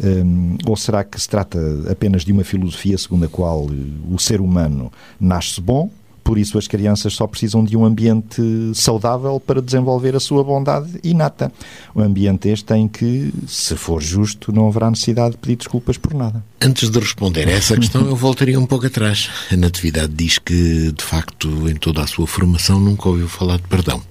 Uh, 0.00 0.58
ou 0.66 0.76
será 0.76 1.04
que 1.04 1.20
se 1.20 1.28
trata 1.28 1.58
apenas 1.90 2.24
de 2.24 2.32
uma 2.32 2.44
filosofia 2.44 2.98
segundo 2.98 3.24
a 3.24 3.28
qual 3.28 3.66
o 4.10 4.18
ser 4.18 4.40
humano 4.40 4.92
nasce 5.20 5.60
bom, 5.60 5.90
por 6.22 6.38
isso 6.38 6.58
as 6.58 6.66
crianças 6.66 7.14
só 7.14 7.26
precisam 7.26 7.64
de 7.64 7.76
um 7.76 7.84
ambiente 7.84 8.42
saudável 8.74 9.40
para 9.40 9.60
desenvolver 9.60 10.14
a 10.16 10.20
sua 10.20 10.42
bondade 10.42 10.98
inata? 11.02 11.52
Um 11.94 12.02
ambiente 12.02 12.48
este 12.48 12.74
em 12.74 12.88
que, 12.88 13.32
se 13.46 13.76
for 13.76 14.02
justo, 14.02 14.52
não 14.52 14.68
haverá 14.68 14.90
necessidade 14.90 15.32
de 15.32 15.38
pedir 15.38 15.56
desculpas 15.56 15.96
por 15.96 16.14
nada. 16.14 16.44
Antes 16.60 16.90
de 16.90 16.98
responder 16.98 17.48
a 17.48 17.52
essa 17.52 17.76
questão, 17.76 18.06
eu 18.06 18.16
voltaria 18.16 18.58
um 18.58 18.66
pouco 18.66 18.86
atrás. 18.86 19.28
A 19.50 19.56
Natividade 19.56 20.12
diz 20.12 20.38
que, 20.38 20.92
de 20.92 21.04
facto, 21.04 21.68
em 21.68 21.74
toda 21.74 22.02
a 22.02 22.06
sua 22.06 22.26
formação 22.26 22.78
nunca 22.78 23.08
ouviu 23.08 23.28
falar 23.28 23.56
de 23.56 23.68
perdão. 23.68 24.02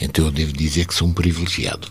Então 0.00 0.24
eu 0.24 0.30
devo 0.30 0.52
dizer 0.52 0.86
que 0.86 0.94
sou 0.94 1.08
um 1.08 1.12
privilegiado, 1.12 1.88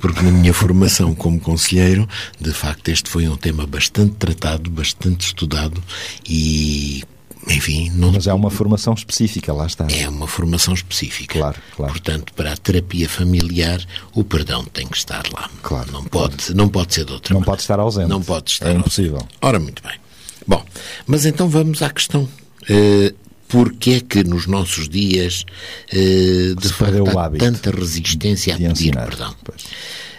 porque 0.00 0.22
na 0.22 0.30
minha 0.30 0.54
formação 0.54 1.14
como 1.14 1.40
conselheiro, 1.40 2.08
de 2.40 2.52
facto, 2.52 2.88
este 2.88 3.10
foi 3.10 3.28
um 3.28 3.36
tema 3.36 3.66
bastante 3.66 4.14
tratado, 4.14 4.70
bastante 4.70 5.26
estudado 5.26 5.82
e 6.28 7.02
enfim, 7.48 7.90
não... 7.94 8.12
Mas 8.12 8.26
é 8.26 8.32
uma 8.32 8.50
formação 8.50 8.92
específica, 8.94 9.52
lá 9.52 9.66
está. 9.66 9.86
É 9.90 10.08
uma 10.08 10.26
formação 10.26 10.74
específica. 10.74 11.38
Claro, 11.38 11.58
claro. 11.74 11.92
Portanto, 11.92 12.32
para 12.34 12.52
a 12.52 12.56
terapia 12.56 13.08
familiar, 13.08 13.84
o 14.14 14.22
perdão 14.22 14.64
tem 14.64 14.86
que 14.86 14.96
estar 14.96 15.22
lá. 15.32 15.48
Claro. 15.62 15.90
Não 15.92 16.04
pode, 16.04 16.36
claro. 16.36 16.54
não 16.54 16.68
pode 16.68 16.94
ser 16.94 17.04
de 17.04 17.12
outra 17.12 17.32
Não 17.32 17.40
maneira. 17.40 17.52
pode 17.52 17.62
estar 17.62 17.80
ausente. 17.80 18.08
Não 18.08 18.22
pode 18.22 18.50
estar 18.50 18.68
É 18.70 18.74
impossível. 18.74 19.14
Ausente. 19.16 19.34
Ora, 19.40 19.58
muito 19.58 19.82
bem. 19.82 19.98
Bom, 20.46 20.64
mas 21.06 21.24
então 21.26 21.48
vamos 21.48 21.82
à 21.82 21.90
questão. 21.90 22.28
Uh, 22.62 23.14
Porquê 23.48 23.90
é 23.94 24.00
que 24.00 24.22
nos 24.22 24.46
nossos 24.46 24.88
dias, 24.88 25.44
uh, 25.92 26.54
de 26.54 26.68
facto, 26.68 27.18
há 27.18 27.30
tanta 27.30 27.72
resistência 27.72 28.54
a 28.54 28.56
pedir 28.56 28.70
ensinar. 28.70 29.08
perdão? 29.08 29.34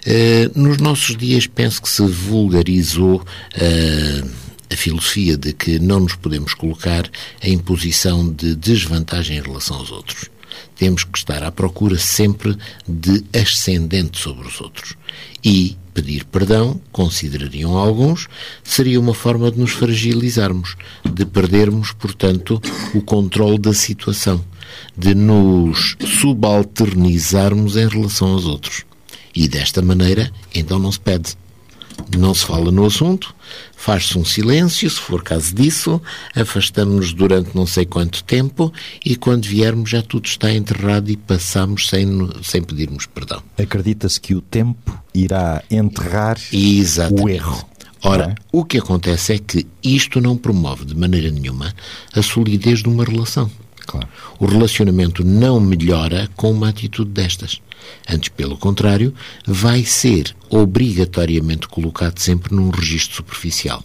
Uh, 0.05 0.59
nos 0.59 0.77
nossos 0.79 1.15
dias, 1.15 1.47
penso 1.47 1.81
que 1.81 1.87
se 1.87 2.01
vulgarizou 2.05 3.23
a 4.71 4.75
filosofia 4.75 5.35
de 5.35 5.51
que 5.51 5.79
não 5.79 5.99
nos 5.99 6.15
podemos 6.15 6.53
colocar 6.53 7.09
em 7.43 7.57
posição 7.57 8.31
de 8.31 8.55
desvantagem 8.55 9.37
em 9.37 9.41
relação 9.41 9.77
aos 9.77 9.91
outros. 9.91 10.29
Temos 10.75 11.03
que 11.03 11.17
estar 11.17 11.43
à 11.43 11.51
procura 11.51 11.97
sempre 11.97 12.57
de 12.87 13.23
ascendente 13.37 14.19
sobre 14.19 14.47
os 14.47 14.59
outros. 14.61 14.95
E 15.43 15.77
pedir 15.93 16.23
perdão, 16.25 16.79
considerariam 16.91 17.77
alguns, 17.77 18.27
seria 18.63 18.99
uma 18.99 19.13
forma 19.13 19.51
de 19.51 19.59
nos 19.59 19.71
fragilizarmos, 19.71 20.75
de 21.05 21.25
perdermos, 21.25 21.91
portanto, 21.91 22.61
o 22.93 23.01
controle 23.01 23.59
da 23.59 23.73
situação, 23.73 24.43
de 24.97 25.13
nos 25.13 25.97
subalternizarmos 25.99 27.75
em 27.75 27.87
relação 27.87 28.29
aos 28.29 28.45
outros. 28.45 28.85
E 29.35 29.47
desta 29.47 29.81
maneira, 29.81 30.31
então 30.53 30.79
não 30.79 30.91
se 30.91 30.99
pede. 30.99 31.35
Não 32.17 32.33
se 32.33 32.45
fala 32.45 32.71
no 32.71 32.85
assunto, 32.85 33.33
faz-se 33.81 34.15
um 34.15 34.23
silêncio, 34.23 34.87
se 34.87 34.99
for 34.99 35.23
caso 35.23 35.55
disso, 35.55 35.99
afastamos-nos 36.35 37.13
durante 37.13 37.55
não 37.55 37.65
sei 37.65 37.83
quanto 37.83 38.23
tempo 38.23 38.71
e 39.03 39.15
quando 39.15 39.47
viermos 39.47 39.89
já 39.89 40.03
tudo 40.03 40.27
está 40.27 40.53
enterrado 40.53 41.09
e 41.09 41.17
passamos 41.17 41.89
sem, 41.89 42.07
sem 42.43 42.61
pedirmos 42.61 43.07
perdão. 43.07 43.41
Acredita-se 43.57 44.21
que 44.21 44.35
o 44.35 44.41
tempo 44.41 44.95
irá 45.15 45.63
enterrar 45.71 46.37
Exatamente. 46.53 47.23
o 47.23 47.29
erro. 47.29 47.65
Ora, 48.03 48.35
é? 48.37 48.41
o 48.51 48.63
que 48.63 48.77
acontece 48.77 49.33
é 49.33 49.39
que 49.39 49.65
isto 49.83 50.21
não 50.21 50.37
promove 50.37 50.85
de 50.85 50.95
maneira 50.95 51.31
nenhuma 51.31 51.73
a 52.13 52.21
solidez 52.21 52.83
de 52.83 52.89
uma 52.89 53.03
relação. 53.03 53.49
Claro. 53.87 54.07
O 54.39 54.45
relacionamento 54.45 55.23
não 55.23 55.59
melhora 55.59 56.29
com 56.35 56.51
uma 56.51 56.69
atitude 56.69 57.09
destas. 57.09 57.59
Antes, 58.09 58.29
pelo 58.29 58.57
contrário, 58.57 59.13
vai 59.45 59.83
ser 59.83 60.35
obrigatoriamente 60.49 61.67
colocado 61.67 62.19
sempre 62.19 62.53
num 62.53 62.69
registro 62.69 63.17
superficial. 63.17 63.83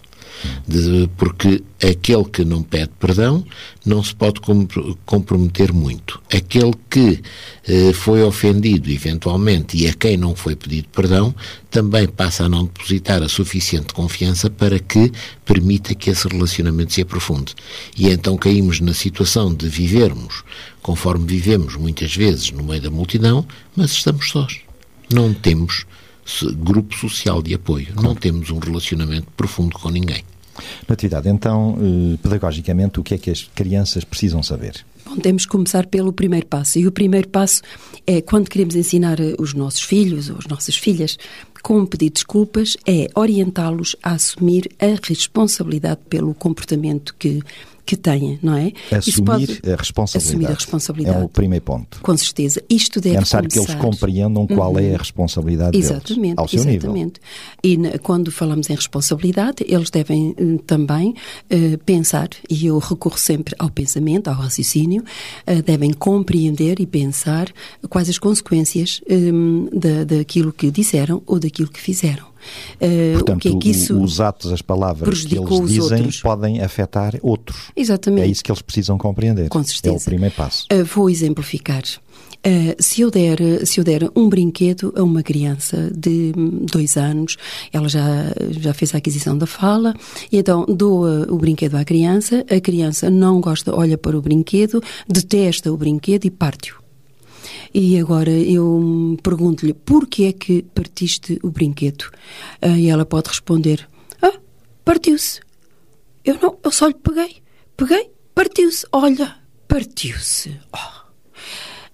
De, 0.67 1.09
porque 1.17 1.63
aquele 1.81 2.25
que 2.25 2.43
não 2.43 2.63
pede 2.63 2.91
perdão 2.99 3.45
não 3.85 4.03
se 4.03 4.13
pode 4.13 4.41
comprometer 5.05 5.71
muito. 5.71 6.21
Aquele 6.33 6.73
que 6.89 7.21
eh, 7.67 7.93
foi 7.93 8.23
ofendido 8.23 8.89
eventualmente 8.89 9.77
e 9.77 9.87
a 9.87 9.93
quem 9.93 10.17
não 10.17 10.35
foi 10.35 10.55
pedido 10.55 10.87
perdão 10.89 11.33
também 11.69 12.07
passa 12.07 12.45
a 12.45 12.49
não 12.49 12.65
depositar 12.65 13.21
a 13.21 13.29
suficiente 13.29 13.93
confiança 13.93 14.49
para 14.49 14.79
que 14.79 15.11
permita 15.45 15.95
que 15.95 16.09
esse 16.09 16.27
relacionamento 16.27 16.93
se 16.93 17.01
aprofunde. 17.01 17.55
E 17.97 18.09
então 18.09 18.37
caímos 18.37 18.79
na 18.79 18.93
situação 18.93 19.53
de 19.53 19.67
vivermos 19.69 20.43
conforme 20.81 21.27
vivemos 21.27 21.75
muitas 21.75 22.15
vezes 22.15 22.51
no 22.51 22.63
meio 22.63 22.81
da 22.81 22.89
multidão, 22.89 23.45
mas 23.75 23.91
estamos 23.91 24.29
sós. 24.29 24.61
Não 25.11 25.33
temos 25.33 25.85
grupo 26.57 26.95
social 26.95 27.41
de 27.41 27.53
apoio. 27.53 27.87
Não 28.01 28.15
temos 28.15 28.49
um 28.49 28.59
relacionamento 28.59 29.27
profundo 29.35 29.77
com 29.77 29.89
ninguém. 29.89 30.23
Natividade, 30.87 31.29
então, 31.29 31.77
eh, 31.79 32.17
pedagogicamente, 32.21 32.99
o 32.99 33.03
que 33.03 33.13
é 33.13 33.17
que 33.17 33.29
as 33.29 33.43
crianças 33.43 34.03
precisam 34.03 34.41
saber? 34.41 34.83
Bom, 35.05 35.15
temos 35.17 35.45
que 35.45 35.51
começar 35.51 35.85
pelo 35.85 36.11
primeiro 36.11 36.45
passo. 36.47 36.79
E 36.79 36.87
o 36.87 36.91
primeiro 36.91 37.29
passo 37.29 37.61
é, 38.05 38.21
quando 38.21 38.49
queremos 38.49 38.75
ensinar 38.75 39.17
os 39.39 39.53
nossos 39.53 39.81
filhos 39.81 40.29
ou 40.29 40.37
as 40.37 40.47
nossas 40.47 40.75
filhas 40.75 41.17
com 41.63 41.85
pedir 41.85 42.09
desculpas, 42.09 42.77
é 42.85 43.07
orientá-los 43.15 43.95
a 44.01 44.13
assumir 44.13 44.69
a 44.79 44.97
responsabilidade 45.07 45.99
pelo 46.09 46.33
comportamento 46.33 47.13
que 47.17 47.41
que 47.87 47.95
têm, 47.95 48.37
não 48.43 48.53
é? 48.53 48.73
Assumir 48.91 49.25
pode... 49.25 49.71
a 49.71 49.75
responsabilidade. 49.77 50.17
Assumir 50.17 50.47
a 50.47 50.53
responsabilidade. 50.53 51.17
É 51.17 51.23
o 51.23 51.29
primeiro 51.29 51.63
ponto. 51.63 52.01
Com 52.01 52.17
certeza. 52.17 52.61
Isto 52.69 52.99
deve 52.99 53.15
É 53.15 53.19
necessário 53.19 53.49
começar... 53.49 53.65
que 53.65 53.71
eles 53.71 53.81
compreendam 53.81 54.45
qual 54.45 54.73
uhum. 54.73 54.79
é 54.79 54.93
a 54.93 54.97
responsabilidade 54.97 55.77
exatamente, 55.77 56.35
deles, 56.35 56.37
ao 56.37 56.47
seu 56.49 56.59
exatamente. 56.59 57.21
nível. 57.63 57.93
E 57.93 57.99
quando 57.99 58.29
falamos 58.29 58.69
em 58.69 58.75
responsabilidade, 58.75 59.63
eles 59.65 59.89
devem 59.89 60.35
uh, 60.37 60.59
também 60.67 61.15
uh, 61.49 61.77
pensar, 61.85 62.27
e 62.49 62.65
eu 62.65 62.77
recorro 62.77 63.17
sempre 63.17 63.55
ao 63.57 63.69
pensamento, 63.69 64.27
ao 64.27 64.35
raciocínio, 64.35 65.01
uh, 65.47 65.63
devem 65.63 65.93
compreender 65.93 66.81
e 66.81 66.85
pensar 66.85 67.47
quais 67.89 68.09
as 68.09 68.19
consequências 68.19 69.01
um, 69.09 69.69
da, 69.71 70.03
daquilo 70.03 70.51
que 70.51 70.69
disseram 70.69 71.21
ou 71.25 71.39
daquilo 71.39 71.69
que 71.69 71.79
fizeram. 71.79 72.27
Uh, 72.75 73.13
Portanto, 73.13 73.37
o 73.37 73.39
que 73.39 73.49
é 73.49 73.57
que 73.57 73.69
isso 73.69 73.99
os 73.99 74.19
atos, 74.19 74.51
as 74.51 74.61
palavras 74.61 75.25
que 75.25 75.37
eles 75.37 75.67
dizem 75.67 75.97
outros. 75.97 76.21
podem 76.21 76.61
afetar 76.61 77.15
outros. 77.21 77.71
Exatamente. 77.75 78.23
É 78.25 78.27
isso 78.27 78.43
que 78.43 78.51
eles 78.51 78.61
precisam 78.61 78.97
compreender. 78.97 79.49
Com 79.49 79.63
certeza. 79.63 79.95
É 79.95 79.97
o 79.97 80.01
primeiro 80.03 80.35
passo. 80.35 80.65
Uh, 80.71 80.85
vou 80.85 81.09
exemplificar. 81.09 81.83
Uh, 82.45 82.75
se, 82.79 83.01
eu 83.01 83.11
der, 83.11 83.39
se 83.65 83.79
eu 83.79 83.83
der 83.83 84.09
um 84.15 84.29
brinquedo 84.29 84.93
a 84.95 85.03
uma 85.03 85.23
criança 85.23 85.91
de 85.95 86.31
dois 86.71 86.95
anos, 86.95 87.35
ela 87.73 87.89
já, 87.89 88.05
já 88.51 88.73
fez 88.73 88.93
a 88.93 88.99
aquisição 88.99 89.37
da 89.37 89.45
fala, 89.45 89.93
e 90.31 90.37
então 90.37 90.65
dou 90.65 91.05
o 91.29 91.37
brinquedo 91.37 91.75
à 91.75 91.83
criança, 91.83 92.45
a 92.49 92.61
criança 92.61 93.09
não 93.09 93.41
gosta, 93.41 93.75
olha 93.75 93.97
para 93.97 94.17
o 94.17 94.21
brinquedo, 94.21 94.81
detesta 95.07 95.71
o 95.71 95.77
brinquedo 95.77 96.25
e 96.25 96.31
parte-o. 96.31 96.86
E 97.73 97.99
agora 97.99 98.31
eu 98.31 99.17
pergunto-lhe, 99.21 99.73
porquê 99.73 100.25
é 100.25 100.33
que 100.33 100.63
partiste 100.73 101.39
o 101.43 101.49
brinquedo? 101.49 102.05
Ah, 102.61 102.77
e 102.77 102.87
ela 102.87 103.05
pode 103.05 103.29
responder, 103.29 103.87
ah, 104.21 104.39
partiu-se. 104.83 105.41
Eu 106.23 106.37
não, 106.41 106.57
eu 106.63 106.71
só 106.71 106.87
lhe 106.87 106.95
peguei. 106.95 107.37
Peguei, 107.75 108.09
partiu-se. 108.33 108.85
Olha, 108.91 109.35
partiu-se. 109.67 110.59
Oh. 110.73 110.97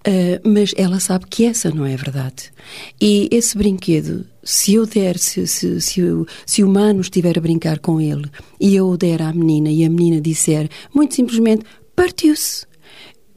Uh, 0.06 0.36
mas 0.46 0.74
ela 0.76 1.00
sabe 1.00 1.24
que 1.30 1.46
essa 1.46 1.70
não 1.70 1.86
é 1.86 1.96
verdade. 1.96 2.52
E 3.00 3.26
esse 3.32 3.56
brinquedo, 3.56 4.26
se 4.42 4.74
eu 4.74 4.84
der, 4.84 5.18
se, 5.18 5.46
se, 5.46 5.80
se, 5.80 6.02
o, 6.02 6.26
se 6.44 6.62
o 6.62 6.68
humano 6.68 7.00
estiver 7.00 7.38
a 7.38 7.40
brincar 7.40 7.78
com 7.78 7.98
ele 7.98 8.30
e 8.60 8.76
eu 8.76 8.86
o 8.86 8.98
der 8.98 9.22
à 9.22 9.32
menina 9.32 9.70
e 9.70 9.82
a 9.82 9.88
menina 9.88 10.20
disser 10.20 10.68
muito 10.94 11.14
simplesmente 11.14 11.64
partiu-se. 11.96 12.66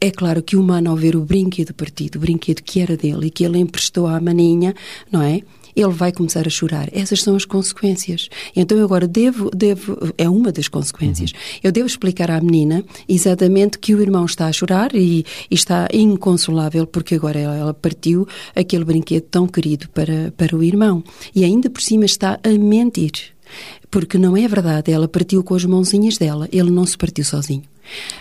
É 0.00 0.10
claro 0.10 0.42
que 0.42 0.56
o 0.56 0.60
humano, 0.60 0.90
ao 0.90 0.96
ver 0.96 1.16
o 1.16 1.24
brinquedo 1.24 1.74
partido, 1.74 2.16
o 2.16 2.20
brinquedo 2.20 2.62
que 2.62 2.80
era 2.80 2.96
dele 2.96 3.26
e 3.26 3.30
que 3.30 3.44
ele 3.44 3.58
emprestou 3.58 4.06
à 4.06 4.20
maninha, 4.20 4.74
não 5.10 5.22
é? 5.22 5.42
ele 5.80 5.92
vai 5.92 6.12
começar 6.12 6.46
a 6.46 6.50
chorar. 6.50 6.88
Essas 6.92 7.22
são 7.22 7.36
as 7.36 7.44
consequências. 7.44 8.28
Então 8.54 8.76
eu 8.76 8.84
agora 8.84 9.06
devo, 9.06 9.50
devo 9.50 9.96
é 10.18 10.28
uma 10.28 10.50
das 10.50 10.66
consequências. 10.66 11.30
Uhum. 11.30 11.38
Eu 11.62 11.72
devo 11.72 11.86
explicar 11.86 12.30
à 12.30 12.40
menina 12.40 12.84
exatamente 13.08 13.78
que 13.78 13.94
o 13.94 14.00
irmão 14.00 14.24
está 14.24 14.46
a 14.46 14.52
chorar 14.52 14.94
e, 14.94 15.24
e 15.50 15.54
está 15.54 15.88
inconsolável 15.92 16.86
porque 16.86 17.14
agora 17.14 17.38
ela, 17.38 17.56
ela, 17.56 17.74
partiu 17.74 18.26
aquele 18.56 18.84
brinquedo 18.84 19.24
tão 19.24 19.46
querido 19.46 19.88
para, 19.90 20.32
para 20.36 20.56
o 20.56 20.62
irmão. 20.62 21.02
E 21.34 21.44
ainda 21.44 21.70
por 21.70 21.80
cima 21.80 22.04
está 22.04 22.40
a 22.42 22.48
mentir. 22.50 23.36
Porque 23.90 24.18
não 24.18 24.36
é 24.36 24.46
verdade, 24.46 24.92
ela 24.92 25.08
partiu 25.08 25.42
com 25.42 25.54
as 25.54 25.64
mãozinhas 25.64 26.18
dela, 26.18 26.48
ele 26.52 26.70
não 26.70 26.84
se 26.84 26.98
partiu 26.98 27.24
sozinho. 27.24 27.62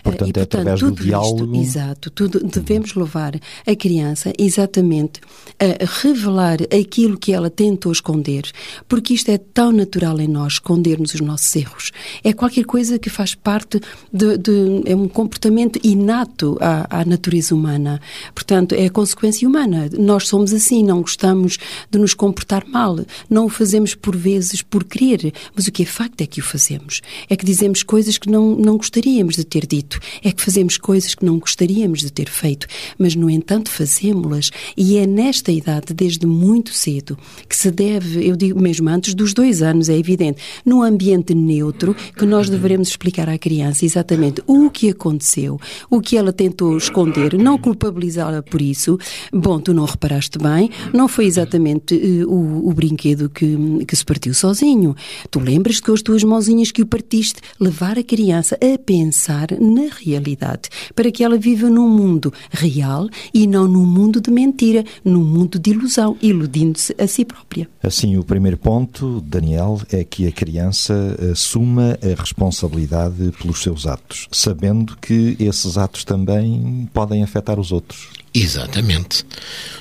Portanto, 0.04 0.30
e, 0.30 0.34
portanto, 0.34 0.38
é 0.38 0.42
através 0.44 0.80
do 0.80 0.92
diálogo. 0.92 1.56
Isto, 1.56 1.80
exato, 1.80 2.10
tudo, 2.12 2.40
devemos 2.44 2.96
levar 2.96 3.40
a 3.66 3.76
criança 3.76 4.34
exatamente 4.38 5.22
a 5.60 5.86
revelar 6.02 6.60
aquilo 6.64 7.18
que 7.18 7.34
ela 7.34 7.50
tentou 7.50 7.92
esconder, 7.92 8.44
porque 8.88 9.14
isto 9.14 9.30
é 9.30 9.38
tão 9.38 9.72
natural 9.72 10.20
em 10.20 10.28
nós, 10.28 10.54
escondermos 10.54 11.14
os 11.14 11.22
nossos 11.22 11.56
erros. 11.56 11.92
É 12.24 12.34
qualquer 12.34 12.66
coisa 12.66 13.00
que 13.00 13.10
faz 13.10 13.34
parte 13.34 13.80
de. 14.12 14.38
de 14.38 14.82
é 14.86 14.96
um 14.96 15.08
comportamento 15.08 15.80
inato 15.84 16.58
à, 16.62 17.02
à 17.02 17.06
natureza 17.06 17.56
humana. 17.56 18.00
Portanto, 18.34 18.74
é 18.74 18.86
a 18.86 18.90
consequência 18.90 19.48
humana. 19.48 19.90
Nós 19.98 20.28
somos 20.28 20.54
assim, 20.54 20.84
não 20.84 21.02
gostamos 21.02 21.58
de 21.90 21.98
nos 21.98 22.14
comportar 22.14 22.66
mal. 22.68 22.98
Não 23.30 23.46
o 23.46 23.50
fazemos 23.50 23.96
por 23.96 24.16
vezes 24.16 24.62
por 24.62 24.84
querer, 24.84 25.34
mas 25.56 25.68
o 25.68 25.72
que 25.72 25.84
é 25.84 25.86
facto 25.86 26.22
é 26.22 26.28
que 26.28 26.40
o 26.40 26.44
fazemos. 26.44 27.02
É 27.30 27.36
que 27.36 27.46
dizemos 27.46 27.84
coisas 27.84 28.18
que 28.18 28.30
não, 28.30 28.56
não 28.56 28.78
gostaríamos 28.78 29.36
de 29.36 29.44
ter 29.44 29.57
ter 29.58 29.66
dito, 29.66 30.00
é 30.24 30.32
que 30.32 30.42
fazemos 30.42 30.78
coisas 30.78 31.16
que 31.16 31.26
não 31.26 31.40
gostaríamos 31.40 32.02
de 32.02 32.12
ter 32.12 32.30
feito, 32.30 32.68
mas 32.98 33.16
no 33.16 33.28
entanto 33.30 33.70
fazemos-las 33.70 34.52
e 34.76 34.98
é 34.98 35.08
nesta 35.08 35.52
idade, 35.52 35.94
desde 35.96 36.28
muito 36.28 36.72
cedo, 36.74 37.18
que 37.50 37.56
se 37.56 37.72
deve, 37.72 38.28
eu 38.28 38.36
digo 38.36 38.62
mesmo 38.62 38.88
antes 38.90 39.16
dos 39.16 39.34
dois 39.34 39.64
anos, 39.64 39.90
é 39.90 39.98
evidente, 39.98 40.40
num 40.64 40.84
ambiente 40.84 41.34
neutro, 41.34 41.96
que 42.16 42.26
nós 42.26 42.50
devemos 42.50 42.90
explicar 42.90 43.28
à 43.30 43.38
criança 43.38 43.84
exatamente 43.84 44.44
o 44.46 44.70
que 44.70 44.90
aconteceu, 44.90 45.60
o 45.90 46.00
que 46.00 46.16
ela 46.18 46.32
tentou 46.32 46.78
esconder, 46.78 47.34
não 47.34 47.58
culpabilizá-la 47.58 48.44
por 48.44 48.62
isso. 48.62 49.00
Bom, 49.34 49.60
tu 49.60 49.74
não 49.74 49.86
reparaste 49.86 50.38
bem, 50.38 50.70
não 50.94 51.08
foi 51.08 51.26
exatamente 51.26 51.96
uh, 51.96 52.30
o, 52.30 52.70
o, 52.70 52.74
brinquedo 52.74 53.30
que, 53.30 53.58
que 53.88 53.96
se 53.96 54.06
partiu 54.06 54.34
sozinho. 54.34 54.96
Tu 55.32 55.40
lembras-te 55.40 55.82
com 55.82 55.94
as 55.94 56.02
tuas 56.02 56.24
mãozinhas 56.24 56.72
que 56.72 56.82
o 56.82 56.86
partiste, 56.86 57.42
levar 57.60 57.98
a 57.98 58.04
criança 58.04 58.58
a 58.62 58.78
pensar 58.78 59.47
na 59.60 59.90
realidade, 60.04 60.70
para 60.96 61.12
que 61.12 61.24
ela 61.24 61.38
viva 61.38 61.70
num 61.70 61.90
mundo 61.90 62.34
real 62.52 63.08
e 63.34 63.48
não 63.48 63.68
num 63.68 63.86
mundo 63.86 64.20
de 64.20 64.32
mentira, 64.32 64.84
num 65.04 65.24
mundo 65.24 65.60
de 65.60 65.72
ilusão, 65.72 66.18
iludindo-se 66.22 66.96
a 66.98 67.08
si 67.08 67.24
própria. 67.24 67.70
Assim, 67.82 68.18
o 68.18 68.24
primeiro 68.24 68.58
ponto, 68.58 69.22
Daniel, 69.22 69.80
é 69.92 70.04
que 70.04 70.28
a 70.28 70.32
criança 70.32 71.18
assuma 71.32 71.98
a 72.02 72.20
responsabilidade 72.20 73.32
pelos 73.42 73.62
seus 73.62 73.86
atos, 73.86 74.28
sabendo 74.32 74.98
que 74.98 75.36
esses 75.40 75.78
atos 75.78 76.04
também 76.04 76.90
podem 76.94 77.24
afetar 77.24 77.60
os 77.60 77.72
outros. 77.72 78.10
Exatamente. 78.34 79.26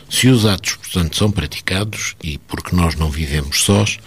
Se 0.09 0.29
os 0.29 0.47
atos, 0.47 0.77
portanto, 0.77 1.17
são 1.17 1.31
praticados, 1.31 2.15
e 2.23 2.39
porque 2.39 2.75
nós 2.75 2.95
não 2.95 3.11
vivemos 3.11 3.63
sós, 3.63 3.99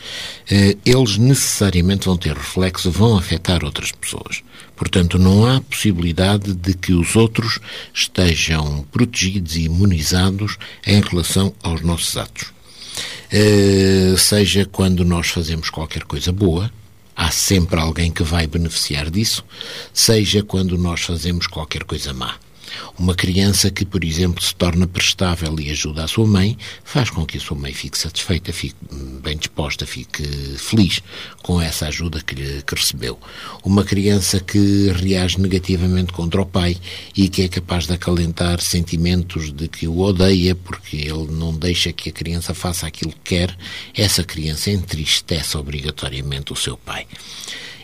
eh, 0.50 0.76
eles 0.86 1.18
necessariamente 1.18 2.06
vão 2.06 2.18
ter 2.18 2.34
reflexo, 2.34 2.90
vão 2.90 3.18
afetar 3.18 3.64
outras 3.64 3.92
pessoas. 3.92 4.42
Portanto, 4.80 5.20
não 5.20 5.46
há 5.46 5.60
possibilidade 5.60 6.54
de 6.54 6.74
que 6.74 6.94
os 6.94 7.14
outros 7.18 7.60
estejam 7.94 8.88
protegidos 8.90 9.58
e 9.58 9.64
imunizados 9.64 10.58
em 10.88 11.02
relação 11.02 11.54
aos 11.62 11.82
nossos 11.82 12.16
atos. 12.16 12.54
Uh, 13.32 14.18
seja 14.18 14.66
quando 14.66 15.04
nós 15.04 15.28
fazemos 15.28 15.70
qualquer 15.70 16.04
coisa 16.04 16.32
boa, 16.32 16.72
há 17.14 17.30
sempre 17.30 17.78
alguém 17.78 18.10
que 18.10 18.24
vai 18.24 18.48
beneficiar 18.48 19.10
disso, 19.10 19.44
seja 19.94 20.42
quando 20.44 20.78
nós 20.78 21.02
fazemos 21.02 21.46
qualquer 21.46 21.84
coisa 21.84 22.14
má. 22.14 22.36
Uma 22.98 23.16
criança 23.16 23.70
que, 23.70 23.86
por 23.86 24.04
exemplo, 24.04 24.44
se 24.44 24.54
torna 24.54 24.88
prestável 24.88 25.56
e 25.60 25.72
ajuda 25.72 26.04
a 26.04 26.08
sua 26.08 26.26
mãe, 26.26 26.58
faz 26.84 27.10
com 27.10 27.26
que 27.26 27.38
a 27.38 27.42
sua 27.42 27.58
mãe 27.58 27.74
fique 27.74 27.98
satisfeita, 27.98 28.52
fique 28.52 28.76
bem 29.22 29.38
disposta, 29.38 29.86
fique 29.86 30.24
feliz 30.58 31.02
com 31.42 31.62
essa 31.62 31.88
ajuda 31.88 32.22
que, 32.22 32.36
que 32.36 32.76
recebeu. 32.76 33.20
Uma 33.64 33.84
criança 33.84 34.40
que 34.40 34.92
reage 34.92 35.40
negativamente 35.40 36.14
contra 36.14 36.42
o 36.42 36.46
pai 36.46 36.78
e 37.16 37.30
que 37.30 37.44
é 37.44 37.48
capaz 37.48 37.88
de 37.88 37.94
acalentar 37.94 38.62
sentimentos 38.62 39.52
de 39.52 39.68
que 39.68 39.88
o 39.88 40.00
odeia 40.00 40.56
porque 40.56 40.98
ele 40.98 41.32
não 41.32 41.54
deixa 41.54 41.94
que 41.94 42.10
a 42.10 42.14
criança 42.14 42.54
faça 42.54 42.88
aquilo 42.88 43.12
que 43.12 43.36
quer, 43.36 43.56
essa 43.96 44.24
criança 44.24 44.72
entristece 44.72 45.58
obrigatoriamente 45.58 46.54
o 46.54 46.56
seu 46.56 46.78
pai. 46.78 47.06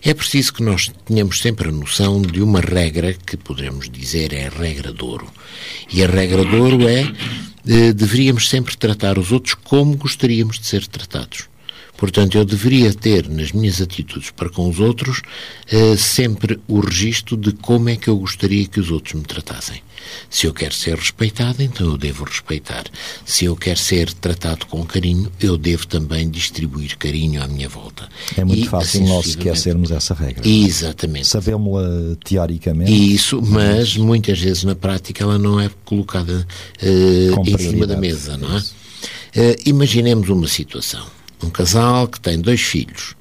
É 0.07 0.13
preciso 0.13 0.53
que 0.53 0.61
nós 0.61 0.91
tenhamos 1.03 1.39
sempre 1.39 1.67
a 1.67 1.71
noção 1.71 2.21
de 2.21 2.39
uma 2.39 2.61
regra 2.61 3.11
que 3.13 3.35
poderemos 3.35 3.89
dizer 3.89 4.33
é 4.33 4.45
a 4.45 4.49
regra 4.51 4.93
de 4.93 5.03
ouro. 5.03 5.27
E 5.91 6.03
a 6.03 6.07
regra 6.07 6.45
de 6.45 6.55
ouro 6.55 6.87
é 6.87 7.11
eh, 7.67 7.91
deveríamos 7.91 8.47
sempre 8.47 8.77
tratar 8.77 9.17
os 9.17 9.31
outros 9.31 9.55
como 9.55 9.97
gostaríamos 9.97 10.59
de 10.59 10.67
ser 10.67 10.85
tratados. 10.85 11.49
Portanto, 11.97 12.37
eu 12.37 12.45
deveria 12.45 12.93
ter 12.93 13.27
nas 13.27 13.51
minhas 13.51 13.81
atitudes 13.81 14.29
para 14.29 14.49
com 14.49 14.69
os 14.69 14.79
outros 14.79 15.23
uh, 15.71 15.97
sempre 15.97 16.59
o 16.67 16.81
registro 16.81 17.37
de 17.37 17.53
como 17.53 17.89
é 17.89 17.95
que 17.95 18.09
eu 18.09 18.17
gostaria 18.17 18.67
que 18.67 18.79
os 18.79 18.91
outros 18.91 19.13
me 19.13 19.23
tratassem. 19.23 19.81
Se 20.29 20.47
eu 20.47 20.53
quero 20.53 20.73
ser 20.73 20.95
respeitado, 20.95 21.61
então 21.61 21.87
eu 21.87 21.97
devo 21.97 22.23
respeitar. 22.23 22.85
Se 23.25 23.45
eu 23.45 23.55
quero 23.55 23.79
ser 23.79 24.11
tratado 24.13 24.65
com 24.67 24.85
carinho, 24.85 25.31
eu 25.39 25.57
devo 25.57 25.87
também 25.87 26.29
distribuir 26.29 26.97
carinho 26.97 27.41
à 27.41 27.47
minha 27.47 27.69
volta. 27.69 28.07
É 28.37 28.43
muito 28.43 28.65
e, 28.65 28.67
fácil 28.67 29.01
assim, 29.01 29.09
nós 29.09 29.25
esquecermos 29.27 29.91
essa 29.91 30.13
regra. 30.13 30.47
Exatamente. 30.47 31.27
Sabemos-la 31.27 32.15
teoricamente. 32.23 32.91
Isso, 32.91 33.41
mas 33.41 33.97
muitas 33.97 34.39
vezes 34.39 34.63
na 34.63 34.75
prática 34.75 35.23
ela 35.23 35.37
não 35.37 35.59
é 35.59 35.69
colocada 35.83 36.47
uh, 36.81 37.49
em 37.49 37.57
cima 37.57 37.87
da 37.87 37.97
mesa, 37.97 38.37
não 38.37 38.55
é? 38.55 38.59
Uh, 38.59 39.55
imaginemos 39.65 40.29
uma 40.29 40.47
situação 40.47 41.05
um 41.43 41.49
casal 41.49 42.07
que 42.07 42.19
tem 42.19 42.39
dois 42.39 42.61
filhos. 42.61 43.14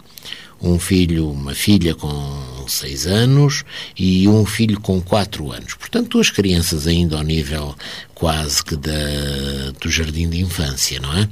Um 0.66 0.79
filho, 0.79 1.31
uma 1.31 1.55
filha 1.55 1.94
com 1.94 2.64
seis 2.66 3.07
anos 3.07 3.64
e 3.98 4.27
um 4.27 4.46
filho 4.46 4.81
com 4.81 4.98
quatro 4.98 5.53
anos. 5.53 5.74
Portanto, 5.74 6.09
duas 6.09 6.31
crianças 6.31 6.87
ainda 6.87 7.18
ao 7.18 7.22
nível 7.22 7.77
quase 8.14 8.64
que 8.64 8.74
da, 8.74 9.70
do 9.79 9.90
jardim 9.90 10.31
de 10.31 10.40
infância, 10.40 10.98
não 11.00 11.12
é? 11.12 11.29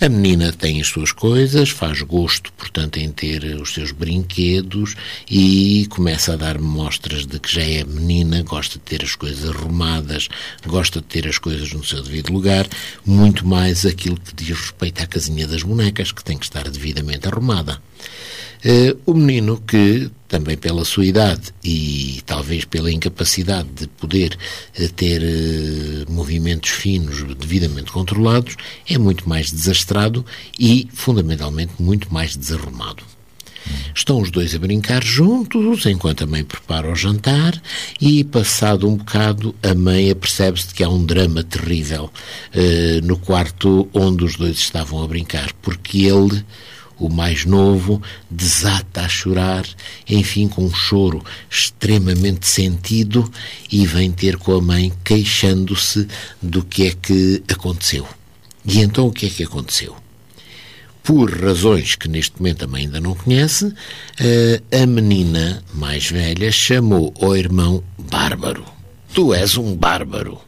A 0.00 0.08
menina 0.08 0.52
tem 0.52 0.80
as 0.80 0.88
suas 0.88 1.12
coisas, 1.12 1.70
faz 1.70 2.02
gosto, 2.02 2.52
portanto, 2.54 2.96
em 2.96 3.12
ter 3.12 3.44
os 3.60 3.74
seus 3.74 3.92
brinquedos 3.92 4.96
e 5.30 5.86
começa 5.90 6.32
a 6.32 6.36
dar 6.36 6.58
mostras 6.58 7.26
de 7.26 7.38
que 7.38 7.54
já 7.54 7.62
é 7.62 7.84
menina, 7.84 8.42
gosta 8.42 8.78
de 8.78 8.84
ter 8.84 9.04
as 9.04 9.14
coisas 9.14 9.48
arrumadas, 9.48 10.28
gosta 10.66 11.00
de 11.00 11.06
ter 11.06 11.28
as 11.28 11.38
coisas 11.38 11.72
no 11.72 11.84
seu 11.84 12.02
devido 12.02 12.32
lugar, 12.32 12.66
muito 13.06 13.46
mais 13.46 13.86
aquilo 13.86 14.18
que 14.18 14.34
diz 14.34 14.58
respeito 14.58 15.02
à 15.02 15.06
casinha 15.06 15.46
das 15.46 15.62
bonecas, 15.62 16.10
que 16.10 16.24
tem 16.24 16.36
que 16.36 16.46
estar 16.46 16.68
devidamente 16.68 17.28
arrumada. 17.28 17.80
Uh, 18.64 18.98
o 19.04 19.12
menino 19.12 19.60
que, 19.60 20.10
também 20.26 20.56
pela 20.56 20.86
sua 20.86 21.04
idade 21.04 21.52
e 21.62 22.22
talvez 22.24 22.64
pela 22.64 22.90
incapacidade 22.90 23.68
de 23.74 23.86
poder 23.86 24.38
uh, 24.78 24.88
ter 24.94 25.20
uh, 25.20 26.10
movimentos 26.10 26.70
finos 26.70 27.22
devidamente 27.34 27.92
controlados, 27.92 28.56
é 28.88 28.96
muito 28.96 29.28
mais 29.28 29.50
desastrado 29.50 30.24
e, 30.58 30.88
fundamentalmente, 30.94 31.74
muito 31.78 32.10
mais 32.10 32.34
desarrumado. 32.34 33.04
Estão 33.94 34.18
os 34.18 34.30
dois 34.30 34.54
a 34.54 34.58
brincar 34.58 35.04
juntos 35.04 35.84
enquanto 35.84 36.24
a 36.24 36.26
mãe 36.26 36.42
prepara 36.42 36.90
o 36.90 36.96
jantar 36.96 37.60
e, 38.00 38.24
passado 38.24 38.88
um 38.88 38.96
bocado, 38.96 39.54
a 39.62 39.74
mãe 39.74 40.10
apercebe-se 40.10 40.68
de 40.68 40.74
que 40.74 40.84
há 40.84 40.88
um 40.88 41.04
drama 41.04 41.42
terrível 41.42 42.10
no 43.02 43.16
quarto 43.16 43.88
onde 43.94 44.22
os 44.22 44.36
dois 44.36 44.58
estavam 44.58 45.02
a 45.02 45.08
brincar, 45.08 45.50
porque 45.62 46.04
ele 46.04 46.44
o 46.98 47.08
mais 47.08 47.44
novo 47.44 48.00
desata 48.30 49.02
a 49.02 49.08
chorar, 49.08 49.66
enfim, 50.08 50.48
com 50.48 50.64
um 50.64 50.74
choro 50.74 51.22
extremamente 51.50 52.46
sentido 52.46 53.30
e 53.70 53.86
vem 53.86 54.10
ter 54.10 54.36
com 54.36 54.52
a 54.52 54.60
mãe 54.60 54.92
queixando-se 55.04 56.06
do 56.40 56.62
que 56.62 56.86
é 56.86 56.90
que 56.92 57.42
aconteceu. 57.52 58.06
E 58.64 58.80
então 58.80 59.06
o 59.06 59.12
que 59.12 59.26
é 59.26 59.30
que 59.30 59.44
aconteceu? 59.44 59.96
Por 61.02 61.30
razões 61.30 61.96
que 61.96 62.08
neste 62.08 62.38
momento 62.38 62.64
a 62.64 62.66
mãe 62.66 62.82
ainda 62.82 62.98
não 62.98 63.14
conhece, 63.14 63.70
eh, 64.18 64.62
a 64.72 64.86
menina 64.86 65.62
mais 65.74 66.10
velha 66.10 66.50
chamou 66.50 67.12
ao 67.20 67.36
irmão 67.36 67.84
Bárbaro. 67.98 68.64
Tu 69.12 69.34
és 69.34 69.56
um 69.58 69.76
bárbaro. 69.76 70.40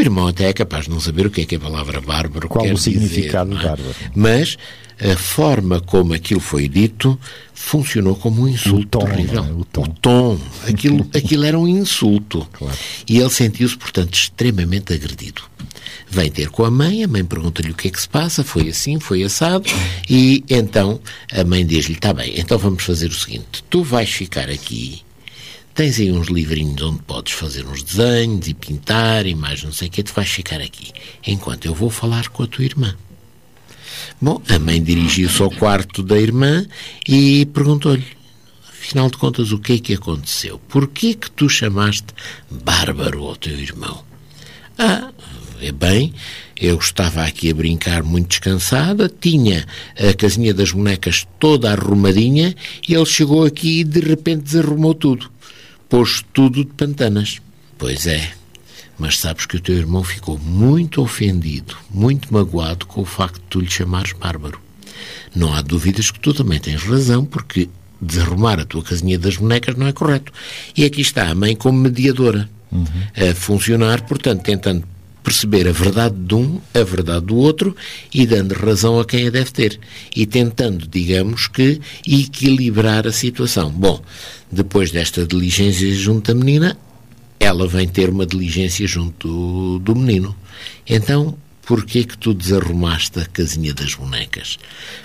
O 0.00 0.02
irmão 0.02 0.28
até 0.28 0.48
é 0.48 0.52
capaz 0.54 0.86
de 0.86 0.90
não 0.90 0.98
saber 0.98 1.26
o 1.26 1.30
que 1.30 1.42
é 1.42 1.44
que 1.44 1.56
a 1.56 1.60
palavra 1.60 2.00
bárbaro 2.00 2.48
Qual 2.48 2.64
quer 2.64 2.72
o 2.72 2.78
significado 2.78 3.50
dizer, 3.50 3.66
é? 3.66 3.68
bárbaro? 3.68 3.94
Mas 4.14 4.56
a 4.98 5.14
forma 5.14 5.78
como 5.78 6.14
aquilo 6.14 6.40
foi 6.40 6.66
dito 6.68 7.20
funcionou 7.52 8.16
como 8.16 8.44
um 8.44 8.48
insulto 8.48 8.98
tom, 8.98 9.04
terrível. 9.04 9.44
é? 9.44 9.52
O 9.52 9.62
tom. 9.66 9.84
tom. 10.00 10.40
Aquilo, 10.66 11.06
aquilo 11.14 11.44
era 11.44 11.58
um 11.58 11.68
insulto. 11.68 12.48
Claro. 12.50 12.78
E 13.06 13.18
ele 13.18 13.28
sentiu-se, 13.28 13.76
portanto, 13.76 14.14
extremamente 14.14 14.94
agredido. 14.94 15.42
Vem 16.08 16.30
ter 16.30 16.48
com 16.48 16.64
a 16.64 16.70
mãe, 16.70 17.04
a 17.04 17.08
mãe 17.08 17.22
pergunta-lhe 17.22 17.70
o 17.70 17.74
que 17.74 17.88
é 17.88 17.90
que 17.90 18.00
se 18.00 18.08
passa, 18.08 18.42
foi 18.42 18.70
assim, 18.70 18.98
foi 18.98 19.22
assado, 19.22 19.68
e 20.08 20.42
então 20.48 20.98
a 21.30 21.44
mãe 21.44 21.64
diz-lhe: 21.64 21.92
está 21.92 22.14
bem, 22.14 22.40
então 22.40 22.58
vamos 22.58 22.82
fazer 22.84 23.08
o 23.08 23.14
seguinte: 23.14 23.62
tu 23.68 23.84
vais 23.84 24.10
ficar 24.10 24.48
aqui, 24.48 25.02
tens 25.74 25.98
aí 25.98 26.12
uns 26.12 26.28
livrinhos 26.28 26.82
onde 26.82 27.02
podes 27.02 27.32
fazer 27.32 27.66
uns 27.66 27.82
desenhos 27.82 28.48
e 28.48 28.54
pintar 28.54 29.26
e 29.26 29.34
mais 29.34 29.62
não 29.62 29.72
sei 29.72 29.88
o 29.88 29.90
que, 29.90 30.02
tu 30.02 30.12
vais 30.12 30.28
ficar 30.28 30.60
aqui, 30.60 30.92
enquanto 31.26 31.66
eu 31.66 31.74
vou 31.74 31.90
falar 31.90 32.28
com 32.28 32.42
a 32.42 32.46
tua 32.46 32.64
irmã. 32.64 32.94
Bom, 34.20 34.40
a 34.48 34.58
mãe 34.58 34.82
dirigiu-se 34.82 35.40
ao 35.42 35.50
quarto 35.50 36.02
da 36.02 36.18
irmã 36.18 36.66
e 37.08 37.46
perguntou-lhe: 37.46 38.06
afinal 38.68 39.10
de 39.10 39.16
contas, 39.16 39.52
o 39.52 39.58
que 39.58 39.74
é 39.74 39.78
que 39.78 39.94
aconteceu? 39.94 40.60
Porquê 40.68 41.14
que 41.14 41.30
tu 41.30 41.48
chamaste 41.48 42.08
bárbaro 42.50 43.24
ao 43.24 43.36
teu 43.36 43.58
irmão? 43.58 44.04
Ah, 44.78 45.10
é 45.60 45.72
bem, 45.72 46.14
eu 46.60 46.76
estava 46.78 47.22
aqui 47.22 47.50
a 47.50 47.54
brincar 47.54 48.02
muito 48.02 48.28
descansada, 48.28 49.08
tinha 49.08 49.66
a 49.96 50.12
casinha 50.14 50.52
das 50.52 50.72
bonecas 50.72 51.26
toda 51.38 51.70
arrumadinha 51.70 52.54
e 52.86 52.94
ele 52.94 53.06
chegou 53.06 53.44
aqui 53.44 53.80
e 53.80 53.84
de 53.84 54.00
repente 54.00 54.42
desarrumou 54.42 54.94
tudo. 54.94 55.30
Pôs 55.90 56.24
tudo 56.32 56.64
de 56.64 56.70
pantanas. 56.72 57.38
Pois 57.76 58.06
é, 58.06 58.32
mas 58.96 59.18
sabes 59.18 59.44
que 59.44 59.56
o 59.56 59.60
teu 59.60 59.76
irmão 59.76 60.04
ficou 60.04 60.38
muito 60.38 61.02
ofendido, 61.02 61.76
muito 61.90 62.32
magoado 62.32 62.86
com 62.86 63.00
o 63.00 63.04
facto 63.04 63.40
de 63.40 63.46
tu 63.50 63.60
lhe 63.60 63.68
chamares 63.68 64.12
bárbaro. 64.12 64.60
Não 65.34 65.52
há 65.52 65.60
dúvidas 65.60 66.12
que 66.12 66.20
tu 66.20 66.32
também 66.32 66.60
tens 66.60 66.82
razão, 66.84 67.24
porque 67.24 67.68
desarrumar 68.00 68.60
a 68.60 68.64
tua 68.64 68.84
casinha 68.84 69.18
das 69.18 69.36
bonecas 69.36 69.74
não 69.74 69.88
é 69.88 69.92
correto. 69.92 70.32
E 70.76 70.84
aqui 70.84 71.00
está 71.00 71.28
a 71.28 71.34
mãe 71.34 71.56
como 71.56 71.78
mediadora, 71.78 72.48
a 73.16 73.34
funcionar, 73.34 74.02
portanto, 74.02 74.42
tentando 74.42 74.84
perceber 75.24 75.68
a 75.68 75.72
verdade 75.72 76.16
de 76.16 76.34
um, 76.34 76.60
a 76.72 76.82
verdade 76.82 77.26
do 77.26 77.36
outro 77.36 77.76
e 78.12 78.26
dando 78.26 78.52
razão 78.52 78.98
a 78.98 79.04
quem 79.04 79.26
a 79.26 79.30
deve 79.30 79.50
ter. 79.50 79.78
E 80.14 80.26
tentando, 80.26 80.86
digamos 80.86 81.48
que, 81.48 81.80
equilibrar 82.06 83.06
a 83.06 83.12
situação. 83.12 83.70
Bom, 83.70 84.02
depois 84.50 84.90
desta 84.90 85.26
diligência 85.26 85.92
junto 85.94 86.32
à 86.32 86.34
menina, 86.34 86.76
ela 87.38 87.66
vem 87.66 87.88
ter 87.88 88.10
uma 88.10 88.26
diligência 88.26 88.86
junto 88.86 89.28
do, 89.28 89.78
do 89.78 89.96
menino. 89.96 90.36
Então, 90.86 91.36
porquê 91.62 92.04
que 92.04 92.18
tu 92.18 92.34
desarrumaste 92.34 93.18
a 93.20 93.26
casinha 93.26 93.72
das 93.72 93.94
bonecas? 93.94 94.58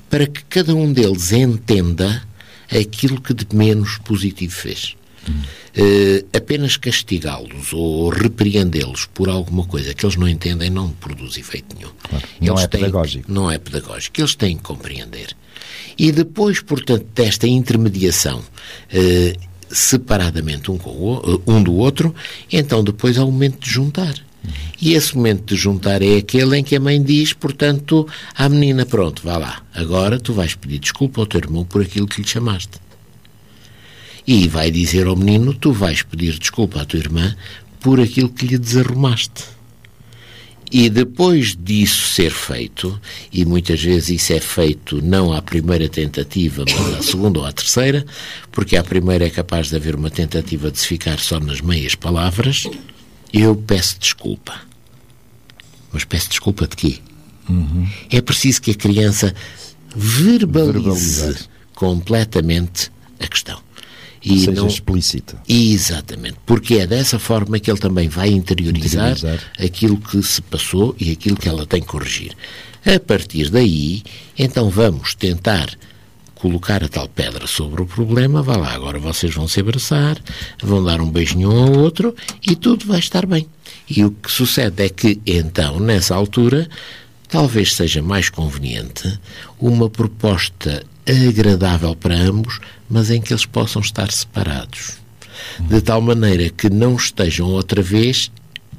Para 0.09 0.27
que 0.27 0.43
cada 0.45 0.75
um 0.75 0.91
deles 0.91 1.31
entenda 1.31 2.23
aquilo 2.69 3.21
que 3.21 3.33
de 3.33 3.45
menos 3.55 3.97
positivo 3.99 4.53
fez. 4.53 4.95
Eh, 5.75 6.23
apenas 6.33 6.77
castigá-los 6.77 7.73
ou 7.73 8.09
repreendê-los 8.09 9.07
por 9.07 9.27
alguma 9.27 9.65
coisa 9.65 9.93
que 9.93 10.05
eles 10.05 10.15
não 10.15 10.27
entendem 10.27 10.69
não 10.69 10.89
produz 10.89 11.37
efeito 11.37 11.75
nenhum. 11.75 11.91
não 12.39 12.53
Eles 12.53 12.63
é 12.63 12.67
pedagógico. 12.67 13.31
Não 13.31 13.51
é 13.51 13.57
pedagógico. 13.57 14.21
Eles 14.21 14.35
têm 14.35 14.55
que 14.55 14.63
compreender. 14.63 15.35
E 15.97 16.11
depois, 16.11 16.59
portanto, 16.59 17.05
desta 17.15 17.47
intermediação 17.47 18.41
eh, 18.91 19.33
separadamente 19.69 20.71
um, 20.71 20.75
o, 20.75 21.41
um 21.47 21.61
do 21.63 21.73
outro, 21.73 22.13
então 22.51 22.83
depois 22.83 23.17
há 23.17 23.23
o 23.23 23.31
momento 23.31 23.59
de 23.59 23.69
juntar. 23.69 24.13
E 24.79 24.93
esse 24.93 25.15
momento 25.15 25.45
de 25.45 25.55
juntar 25.55 26.01
é 26.01 26.17
aquele 26.17 26.57
em 26.57 26.63
que 26.63 26.75
a 26.75 26.79
mãe 26.79 27.01
diz, 27.01 27.33
portanto, 27.33 28.07
à 28.35 28.47
menina, 28.47 28.85
pronto, 28.85 29.21
vá 29.23 29.37
lá, 29.37 29.63
agora 29.73 30.19
tu 30.19 30.33
vais 30.33 30.53
pedir 30.53 30.79
desculpa 30.79 31.21
ao 31.21 31.25
teu 31.25 31.39
irmão 31.39 31.65
por 31.65 31.81
aquilo 31.81 32.07
que 32.07 32.21
lhe 32.21 32.27
chamaste. 32.27 32.79
E 34.27 34.47
vai 34.47 34.71
dizer 34.71 35.07
ao 35.07 35.15
menino, 35.15 35.53
tu 35.53 35.71
vais 35.71 36.03
pedir 36.03 36.37
desculpa 36.37 36.81
à 36.81 36.85
tua 36.85 36.99
irmã 36.99 37.35
por 37.79 37.99
aquilo 37.99 38.29
que 38.29 38.47
lhe 38.47 38.57
desarrumaste. 38.57 39.54
E 40.77 40.89
depois 40.89 41.55
disso 41.55 42.05
ser 42.09 42.31
feito, 42.31 42.99
e 43.31 43.45
muitas 43.45 43.81
vezes 43.81 44.09
isso 44.09 44.33
é 44.33 44.41
feito 44.41 45.01
não 45.01 45.31
à 45.31 45.41
primeira 45.41 45.87
tentativa, 45.87 46.65
mas 46.67 46.95
à 46.95 47.01
segunda 47.01 47.39
ou 47.39 47.45
à 47.45 47.53
terceira, 47.53 48.05
porque 48.51 48.75
à 48.75 48.83
primeira 48.83 49.25
é 49.25 49.29
capaz 49.29 49.69
de 49.69 49.77
haver 49.77 49.95
uma 49.95 50.09
tentativa 50.09 50.69
de 50.69 50.77
se 50.77 50.85
ficar 50.85 51.17
só 51.17 51.39
nas 51.39 51.61
meias 51.61 51.95
palavras, 51.95 52.67
eu 53.31 53.55
peço 53.55 53.97
desculpa. 53.97 54.53
Mas 55.93 56.03
peço 56.03 56.27
desculpa 56.27 56.67
de 56.67 56.75
quê? 56.75 56.97
É 58.11 58.19
preciso 58.19 58.61
que 58.61 58.71
a 58.71 58.75
criança 58.75 59.33
verbalize 59.95 60.73
Verbalizar. 60.73 61.35
completamente 61.73 62.91
a 63.17 63.27
questão. 63.27 63.64
E 64.25 64.39
Seja 64.39 64.51
não, 64.53 64.67
explícita. 64.67 65.39
Exatamente, 65.47 66.37
porque 66.47 66.75
é 66.75 66.87
dessa 66.87 67.19
forma 67.19 67.59
que 67.59 67.69
ele 67.69 67.79
também 67.79 68.09
vai 68.09 68.29
interiorizar, 68.29 69.11
Interiorizar. 69.11 69.51
aquilo 69.59 69.97
que 69.97 70.21
se 70.23 70.41
passou 70.41 70.95
e 70.99 71.11
aquilo 71.11 71.37
que 71.37 71.47
ela 71.47 71.65
tem 71.67 71.79
que 71.79 71.87
corrigir. 71.87 72.33
A 72.83 72.99
partir 72.99 73.51
daí, 73.51 74.01
então 74.37 74.69
vamos 74.69 75.13
tentar 75.13 75.69
colocar 76.33 76.83
a 76.83 76.89
tal 76.89 77.07
pedra 77.07 77.47
sobre 77.47 77.81
o 77.81 77.85
problema, 77.85 78.41
vá 78.43 78.57
lá, 78.57 78.73
agora 78.73 78.99
vocês 78.99 79.33
vão 79.33 79.47
se 79.47 79.59
abraçar, 79.59 80.17
vão 80.61 80.83
dar 80.83 81.01
um 81.01 81.09
beijinho 81.09 81.51
um 81.51 81.63
ao 81.63 81.79
outro 81.79 82.15
e 82.47 82.55
tudo 82.55 82.85
vai 82.85 82.99
estar 82.99 83.25
bem. 83.25 83.47
E 83.89 84.03
o 84.03 84.11
que 84.11 84.31
sucede 84.31 84.83
é 84.83 84.89
que, 84.89 85.19
então, 85.25 85.79
nessa 85.79 86.15
altura, 86.15 86.67
talvez 87.27 87.73
seja 87.73 88.01
mais 88.01 88.29
conveniente 88.29 89.19
uma 89.59 89.89
proposta 89.89 90.83
agradável 91.07 91.95
para 91.95 92.15
ambos, 92.15 92.59
mas 92.89 93.09
em 93.11 93.21
que 93.21 93.33
eles 93.33 93.45
possam 93.45 93.81
estar 93.81 94.11
separados. 94.11 94.97
De 95.59 95.81
tal 95.81 96.01
maneira 96.01 96.49
que 96.49 96.69
não 96.69 96.95
estejam 96.95 97.47
outra 97.47 97.81
vez 97.81 98.31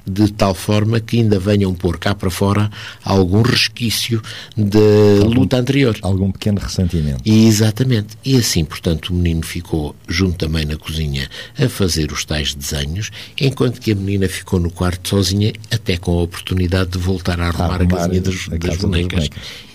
de 0.06 0.30
tal 0.30 0.54
forma 0.54 1.00
que 1.00 1.18
ainda 1.18 1.38
venham 1.38 1.74
pôr 1.74 1.98
cá 1.98 2.14
para 2.14 2.30
fora 2.30 2.70
algum 3.04 3.42
resquício 3.42 4.22
da 4.56 4.78
luta 5.26 5.56
anterior. 5.56 5.98
Algum 6.00 6.30
pequeno 6.30 6.60
ressentimento. 6.60 7.20
E, 7.24 7.46
exatamente. 7.46 8.16
E 8.24 8.36
assim, 8.36 8.64
portanto, 8.64 9.08
o 9.08 9.14
menino 9.14 9.44
ficou 9.44 9.96
junto 10.06 10.38
também 10.38 10.64
na 10.64 10.76
cozinha 10.76 11.28
a 11.58 11.68
fazer 11.68 12.12
os 12.12 12.24
tais 12.24 12.54
desenhos, 12.54 13.10
enquanto 13.40 13.80
que 13.80 13.90
a 13.90 13.94
menina 13.96 14.28
ficou 14.28 14.60
no 14.60 14.70
quarto 14.70 15.08
sozinha, 15.08 15.52
até 15.72 15.96
com 15.96 16.18
a 16.18 16.22
oportunidade 16.22 16.90
de 16.90 16.98
voltar 16.98 17.40
a 17.40 17.48
arrumar 17.48 17.72
a, 17.72 17.74
arrumar 17.74 17.96
casinha 17.96 18.20
das, 18.20 18.48
a 18.52 18.56
das 18.56 18.76
bonecas. 18.76 19.28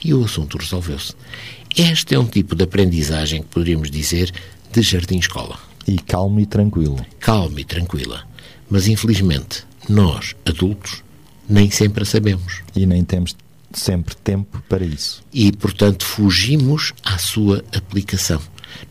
E 0.03 0.13
o 0.13 0.23
assunto 0.23 0.57
resolveu-se. 0.57 1.13
Este 1.75 2.15
é 2.15 2.19
um 2.19 2.25
tipo 2.25 2.55
de 2.55 2.63
aprendizagem 2.63 3.41
que 3.41 3.47
poderíamos 3.47 3.89
dizer 3.89 4.31
de 4.71 4.81
jardim-escola. 4.81 5.57
E 5.87 5.97
calmo 5.97 6.39
e 6.39 6.45
tranquilo. 6.45 7.03
Calma 7.19 7.61
e 7.61 7.63
tranquila. 7.65 8.23
Mas, 8.69 8.87
infelizmente, 8.87 9.63
nós, 9.89 10.35
adultos, 10.45 11.03
nem 11.47 11.69
sempre 11.71 12.03
a 12.03 12.05
sabemos. 12.05 12.61
E 12.75 12.85
nem 12.85 13.03
temos 13.03 13.35
sempre 13.73 14.15
tempo 14.15 14.61
para 14.67 14.85
isso. 14.85 15.23
e, 15.33 15.51
portanto, 15.51 16.05
fugimos 16.05 16.93
à 17.03 17.17
sua 17.17 17.63
aplicação. 17.73 18.41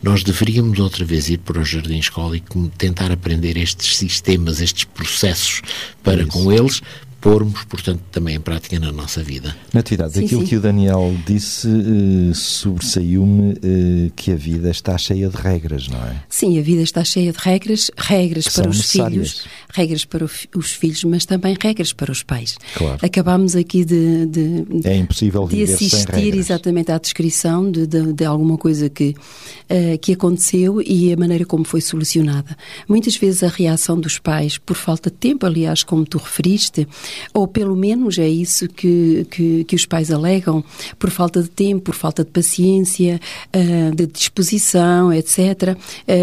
Nós 0.01 0.23
deveríamos 0.23 0.79
outra 0.79 1.05
vez 1.05 1.29
ir 1.29 1.39
para 1.39 1.59
o 1.59 1.65
jardim 1.65 1.97
escola 1.97 2.37
e 2.37 2.43
tentar 2.77 3.11
aprender 3.11 3.57
estes 3.57 3.97
sistemas, 3.97 4.61
estes 4.61 4.83
processos, 4.83 5.61
para 6.03 6.21
Isso. 6.21 6.31
com 6.31 6.51
eles 6.51 6.81
pormos, 7.21 7.63
portanto, 7.65 8.01
também 8.11 8.35
em 8.35 8.39
prática 8.39 8.79
na 8.79 8.91
nossa 8.91 9.23
vida. 9.23 9.55
Natividade, 9.71 10.13
Sim, 10.13 10.25
aquilo 10.25 10.41
sim. 10.41 10.47
que 10.47 10.55
o 10.57 10.59
Daniel 10.59 11.15
disse 11.25 11.67
eh, 11.69 12.33
sobressaiu-me 12.33 13.51
eh, 13.63 14.11
que 14.15 14.31
a 14.31 14.35
vida 14.35 14.71
está 14.71 14.97
cheia 14.97 15.29
de 15.29 15.37
regras, 15.37 15.87
não 15.87 15.99
é? 16.03 16.23
Sim, 16.27 16.57
a 16.57 16.61
vida 16.63 16.81
está 16.81 17.03
cheia 17.03 17.31
de 17.31 17.37
regras, 17.37 17.91
regras 17.95 18.47
Que 18.47 18.53
para 18.55 18.69
os 18.69 18.77
necessárias. 18.77 19.31
filhos, 19.31 19.47
regras 19.69 20.05
para 20.05 20.25
os 20.25 20.71
filhos, 20.71 21.03
mas 21.03 21.25
também 21.25 21.55
regras 21.61 21.93
para 21.93 22.11
os 22.11 22.23
pais. 22.23 22.57
Claro. 22.75 22.97
Acabámos 23.01 23.55
aqui 23.55 23.85
de, 23.85 24.25
de, 24.25 24.65
É 24.83 24.97
impossível 24.97 25.47
de 25.47 25.61
assistir 25.63 26.35
exatamente 26.35 26.91
à 26.91 26.97
descrição 26.97 27.69
de, 27.69 27.85
de, 27.85 28.13
de 28.13 28.25
alguma 28.25 28.57
coisa 28.57 28.89
que, 28.89 29.15
eh, 29.69 29.97
que 29.97 30.13
aconteceu 30.13 30.81
e 30.81 31.13
a 31.13 31.17
maneira 31.17 31.45
como 31.45 31.63
foi 31.63 31.81
solucionada. 31.81 32.57
Muitas 32.87 33.15
vezes 33.15 33.43
a 33.43 33.47
reação 33.47 33.99
dos 33.99 34.17
pais, 34.17 34.57
por 34.57 34.75
falta 34.75 35.11
de 35.11 35.17
tempo, 35.17 35.45
aliás, 35.45 35.83
como 35.83 36.03
tu 36.03 36.17
referiste, 36.17 36.87
Ou 37.33 37.47
pelo 37.47 37.75
menos 37.75 38.17
é 38.17 38.27
isso 38.27 38.67
que, 38.67 39.25
que, 39.29 39.63
que 39.63 39.75
os 39.75 39.85
pais 39.85 40.11
alegam, 40.11 40.63
por 40.97 41.09
falta 41.09 41.41
de 41.41 41.49
tempo, 41.49 41.83
por 41.83 41.95
falta 41.95 42.23
de 42.23 42.31
paciência, 42.31 43.19
uh, 43.55 43.95
de 43.95 44.07
disposição, 44.07 45.11
etc. 45.13 45.77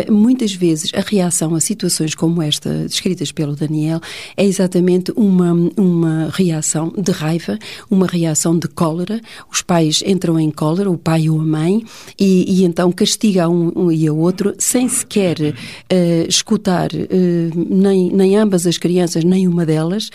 Uh, 0.08 0.12
muitas 0.12 0.52
vezes 0.52 0.92
a 0.94 1.00
reação 1.00 1.54
a 1.54 1.60
situações 1.60 2.14
como 2.14 2.42
esta, 2.42 2.84
descritas 2.84 3.32
pelo 3.32 3.54
Daniel, 3.54 4.00
é 4.36 4.44
exatamente 4.44 5.12
uma, 5.16 5.52
uma 5.76 6.30
reação 6.32 6.92
de 6.96 7.12
raiva, 7.12 7.58
uma 7.90 8.06
reação 8.06 8.58
de 8.58 8.68
cólera. 8.68 9.20
Os 9.50 9.62
pais 9.62 10.02
entram 10.04 10.38
em 10.38 10.50
cólera, 10.50 10.90
o 10.90 10.98
pai 10.98 11.28
ou 11.28 11.40
a 11.40 11.44
mãe, 11.44 11.84
e, 12.18 12.60
e 12.60 12.64
então 12.64 12.90
castiga 12.92 13.48
um, 13.48 13.72
um 13.74 13.92
e 13.92 14.06
a 14.06 14.12
outro 14.12 14.54
sem 14.58 14.88
sequer 14.88 15.38
uh, 15.40 16.28
escutar 16.28 16.90
nem, 17.68 18.10
nem 18.10 18.36
ambas 18.36 18.66
as 18.66 18.78
crianças, 18.78 19.24
nem 19.24 19.46
uma 19.46 19.64
delas, 19.64 20.10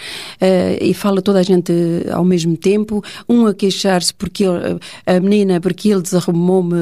e 0.81 0.93
fala 0.93 1.21
toda 1.21 1.39
a 1.39 1.43
gente 1.43 1.71
ao 2.11 2.23
mesmo 2.23 2.57
tempo, 2.57 3.03
um 3.27 3.47
a 3.47 3.53
queixar-se 3.53 4.13
porque 4.13 4.43
ele, 4.43 4.79
a 5.05 5.19
menina, 5.19 5.59
porque 5.59 5.89
ele 5.89 6.01
desarrumou-me 6.01 6.75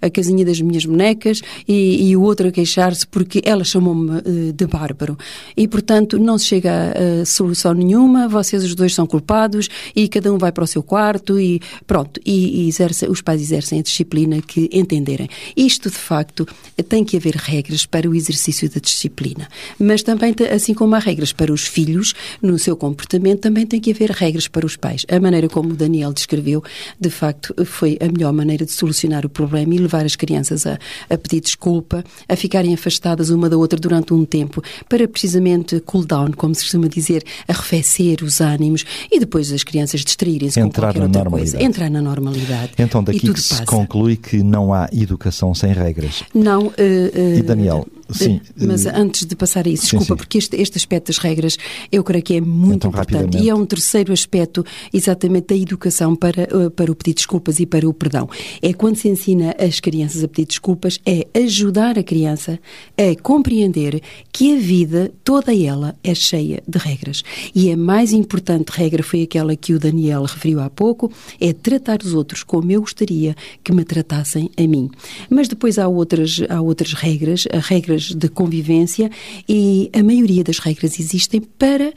a 0.00 0.10
casinha 0.10 0.44
das 0.44 0.60
minhas 0.60 0.84
bonecas 0.84 1.42
e, 1.66 2.08
e 2.08 2.16
o 2.16 2.22
outro 2.22 2.48
a 2.48 2.52
queixar-se 2.52 3.06
porque 3.06 3.42
ela 3.44 3.64
chamou-me 3.64 4.18
uh, 4.18 4.52
de 4.52 4.66
bárbaro. 4.66 5.16
E, 5.56 5.66
portanto, 5.68 6.18
não 6.18 6.38
se 6.38 6.46
chega 6.46 6.70
a, 6.70 7.22
a, 7.22 7.24
solução 7.24 7.74
nenhuma, 7.74 8.28
vocês 8.28 8.64
os 8.64 8.74
dois 8.74 8.94
são 8.94 9.06
culpados 9.06 9.68
e 9.94 10.08
cada 10.08 10.32
um 10.32 10.38
vai 10.38 10.52
para 10.52 10.64
o 10.64 10.66
seu 10.66 10.82
quarto 10.82 11.38
e 11.38 11.60
pronto. 11.86 12.20
E, 12.24 12.64
e 12.64 12.68
exerce, 12.68 13.06
os 13.06 13.20
pais 13.20 13.40
exercem 13.40 13.80
a 13.80 13.82
disciplina 13.82 14.40
que 14.40 14.68
entenderem. 14.72 15.28
Isto, 15.56 15.90
de 15.90 15.96
facto, 15.96 16.46
tem 16.88 17.04
que 17.04 17.16
haver 17.16 17.36
regras 17.36 17.84
para 17.86 18.08
o 18.08 18.14
exercício 18.14 18.68
da 18.70 18.80
disciplina. 18.80 19.48
Mas 19.78 20.02
também, 20.02 20.34
assim 20.52 20.74
como 20.74 20.94
há 20.94 20.98
regras 20.98 21.32
para 21.32 21.52
os 21.52 21.66
filhos 21.66 22.14
no 22.40 22.58
seu 22.58 22.76
comportamento, 22.76 23.09
também 23.18 23.66
tem 23.66 23.80
que 23.80 23.90
haver 23.90 24.10
regras 24.10 24.46
para 24.46 24.66
os 24.66 24.76
pais. 24.76 25.04
A 25.10 25.18
maneira 25.18 25.48
como 25.48 25.70
o 25.70 25.76
Daniel 25.76 26.12
descreveu, 26.12 26.62
de 26.98 27.10
facto, 27.10 27.54
foi 27.64 27.98
a 28.00 28.06
melhor 28.06 28.32
maneira 28.32 28.64
de 28.64 28.72
solucionar 28.72 29.24
o 29.24 29.28
problema 29.28 29.74
e 29.74 29.78
levar 29.78 30.04
as 30.04 30.16
crianças 30.16 30.66
a, 30.66 30.78
a 31.08 31.18
pedir 31.18 31.40
desculpa, 31.40 32.04
a 32.28 32.36
ficarem 32.36 32.74
afastadas 32.74 33.30
uma 33.30 33.48
da 33.48 33.56
outra 33.56 33.78
durante 33.78 34.14
um 34.14 34.24
tempo, 34.24 34.62
para 34.88 35.08
precisamente 35.08 35.80
cool 35.80 36.04
down, 36.04 36.32
como 36.32 36.54
se 36.54 36.62
costuma 36.62 36.88
dizer, 36.88 37.24
arrefecer 37.48 38.22
os 38.22 38.40
ânimos 38.40 38.84
e 39.10 39.18
depois 39.18 39.52
as 39.52 39.64
crianças 39.64 40.02
distraírem-se 40.02 40.60
com 40.60 40.70
qualquer 40.70 41.02
outra 41.02 41.30
coisa. 41.30 41.62
Entrar 41.62 41.90
na 41.90 42.00
normalidade. 42.00 42.72
Então 42.78 43.02
daqui 43.02 43.32
que 43.32 43.40
se 43.40 43.64
conclui 43.64 44.16
que 44.16 44.42
não 44.42 44.72
há 44.72 44.88
educação 44.92 45.54
sem 45.54 45.72
regras. 45.72 46.22
Não. 46.34 46.66
Uh, 46.66 46.70
uh, 46.70 47.38
e 47.38 47.42
Daniel, 47.42 47.86
Sim. 48.12 48.40
Mas 48.56 48.86
uh, 48.86 48.90
antes 48.94 49.26
de 49.26 49.36
passar 49.36 49.66
a 49.66 49.70
isso, 49.70 49.82
desculpa, 49.82 50.04
sim, 50.04 50.16
porque 50.16 50.38
este, 50.38 50.56
este 50.56 50.76
aspecto 50.76 51.08
das 51.08 51.18
regras 51.18 51.56
eu 51.90 52.02
creio 52.04 52.22
que 52.22 52.34
é 52.34 52.40
muito 52.40 52.86
então, 52.86 52.90
importante. 52.90 53.38
E 53.38 53.48
é 53.48 53.54
um 53.54 53.66
terceiro 53.66 54.12
aspecto, 54.12 54.64
exatamente, 54.92 55.48
da 55.48 55.56
educação 55.56 56.14
para, 56.14 56.48
uh, 56.54 56.70
para 56.70 56.90
o 56.90 56.94
pedir 56.94 57.14
desculpas 57.14 57.60
e 57.60 57.66
para 57.66 57.88
o 57.88 57.94
perdão. 57.94 58.28
É 58.62 58.72
quando 58.72 58.96
se 58.96 59.08
ensina 59.08 59.54
as 59.58 59.80
crianças 59.80 60.22
a 60.24 60.28
pedir 60.28 60.46
desculpas, 60.46 61.00
é 61.04 61.26
ajudar 61.34 61.98
a 61.98 62.02
criança 62.02 62.58
a 62.96 63.20
compreender 63.22 64.02
que 64.32 64.54
a 64.54 64.58
vida, 64.58 65.12
toda 65.24 65.54
ela, 65.54 65.96
é 66.02 66.14
cheia 66.14 66.62
de 66.66 66.78
regras. 66.78 67.22
E 67.54 67.70
a 67.70 67.76
mais 67.76 68.12
importante 68.12 68.70
regra 68.70 69.02
foi 69.02 69.22
aquela 69.22 69.54
que 69.56 69.72
o 69.72 69.78
Daniel 69.78 70.22
referiu 70.22 70.60
há 70.60 70.70
pouco, 70.70 71.10
é 71.40 71.52
tratar 71.52 72.00
os 72.02 72.14
outros 72.14 72.42
como 72.42 72.70
eu 72.70 72.80
gostaria 72.80 73.34
que 73.62 73.72
me 73.72 73.84
tratassem 73.84 74.50
a 74.56 74.62
mim. 74.62 74.90
Mas 75.28 75.48
depois 75.48 75.78
há 75.78 75.88
outras, 75.88 76.40
há 76.48 76.60
outras 76.60 76.92
regras, 76.92 77.46
regras 77.52 77.99
regras 78.00 78.14
de 78.14 78.28
convivência 78.28 79.10
e 79.48 79.90
a 79.92 80.02
maioria 80.02 80.42
das 80.42 80.58
regras 80.58 80.98
existem 80.98 81.40
para, 81.40 81.92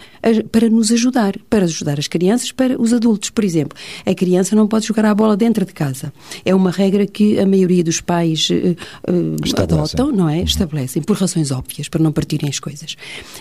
para 0.51 0.69
nos 0.69 0.91
ajudar, 0.91 1.35
para 1.49 1.65
ajudar 1.65 1.99
as 1.99 2.07
crianças, 2.07 2.51
para 2.51 2.79
os 2.79 2.93
adultos. 2.93 3.29
Por 3.29 3.43
exemplo, 3.43 3.77
a 4.05 4.13
criança 4.13 4.55
não 4.55 4.67
pode 4.67 4.87
jogar 4.87 5.05
a 5.05 5.15
bola 5.15 5.37
dentro 5.37 5.65
de 5.65 5.73
casa. 5.73 6.13
É 6.43 6.53
uma 6.53 6.71
regra 6.71 7.05
que 7.05 7.39
a 7.39 7.45
maioria 7.45 7.83
dos 7.83 8.01
pais 8.01 8.49
uh, 8.49 9.61
adotam, 9.61 10.11
não 10.11 10.29
é? 10.29 10.39
Uhum. 10.39 10.43
Estabelecem, 10.43 11.01
por 11.01 11.17
razões 11.17 11.51
óbvias, 11.51 11.87
para 11.87 12.01
não 12.01 12.11
partirem 12.11 12.49
as 12.49 12.59
coisas. 12.59 12.95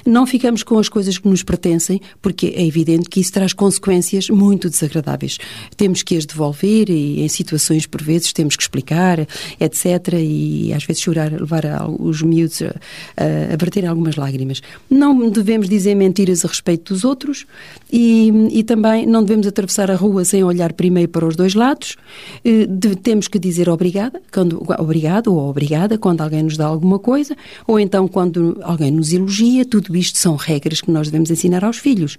Não 0.07 0.27
ficamos 0.27 0.62
com 0.62 0.79
as 0.79 0.88
coisas 0.88 1.18
que 1.18 1.29
nos 1.29 1.42
pertencem, 1.42 2.01
porque 2.20 2.53
é 2.57 2.64
evidente 2.64 3.09
que 3.09 3.20
isso 3.20 3.33
traz 3.33 3.53
consequências 3.53 4.29
muito 4.29 4.70
desagradáveis. 4.70 5.38
Temos 5.77 6.03
que 6.03 6.16
as 6.16 6.27
devolver 6.27 6.88
e, 6.88 7.22
em 7.22 7.29
situações, 7.29 7.87
por 7.87 8.03
vezes, 8.03 8.33
temos 8.33 8.57
que 8.57 8.62
explicar, 8.62 9.27
etc. 9.61 10.14
E 10.18 10.72
às 10.72 10.85
vezes 10.85 11.03
chorar, 11.03 11.33
levar 11.33 11.62
os 11.98 12.22
miúdos 12.22 12.51
miúdos 12.52 12.62
a, 12.62 13.54
a 13.54 13.56
verter 13.56 13.86
algumas 13.86 14.16
lágrimas. 14.16 14.60
Não 14.90 15.30
devemos 15.30 15.68
dizer 15.68 15.94
mentiras 15.94 16.44
a 16.44 16.48
respeito 16.48 16.92
dos 16.92 17.04
outros 17.04 17.46
e, 17.90 18.30
e 18.50 18.62
também 18.62 19.06
não 19.06 19.22
devemos 19.22 19.46
atravessar 19.46 19.90
a 19.90 19.94
rua 19.94 20.24
sem 20.24 20.44
olhar 20.44 20.72
primeiro 20.72 21.10
para 21.10 21.26
os 21.26 21.36
dois 21.36 21.54
lados. 21.54 21.96
Eh, 22.44 22.66
de, 22.66 22.96
temos 22.96 23.28
que 23.28 23.38
dizer 23.38 23.68
obrigada, 23.68 24.20
quando, 24.32 24.62
obrigado 24.78 25.34
ou 25.34 25.48
obrigada 25.48 25.96
quando 25.96 26.20
alguém 26.20 26.42
nos 26.42 26.56
dá 26.56 26.66
alguma 26.66 26.98
coisa, 26.98 27.36
ou 27.66 27.80
então 27.80 28.06
quando 28.06 28.58
alguém 28.62 28.90
nos 28.90 29.12
elogia. 29.12 29.64
Tudo 29.64 29.96
isto 29.96 30.18
são 30.18 30.36
regras 30.36 30.80
que 30.80 30.90
nós 30.90 31.08
devemos 31.08 31.30
ensinar 31.30 31.64
aos 31.64 31.78
filhos. 31.78 32.18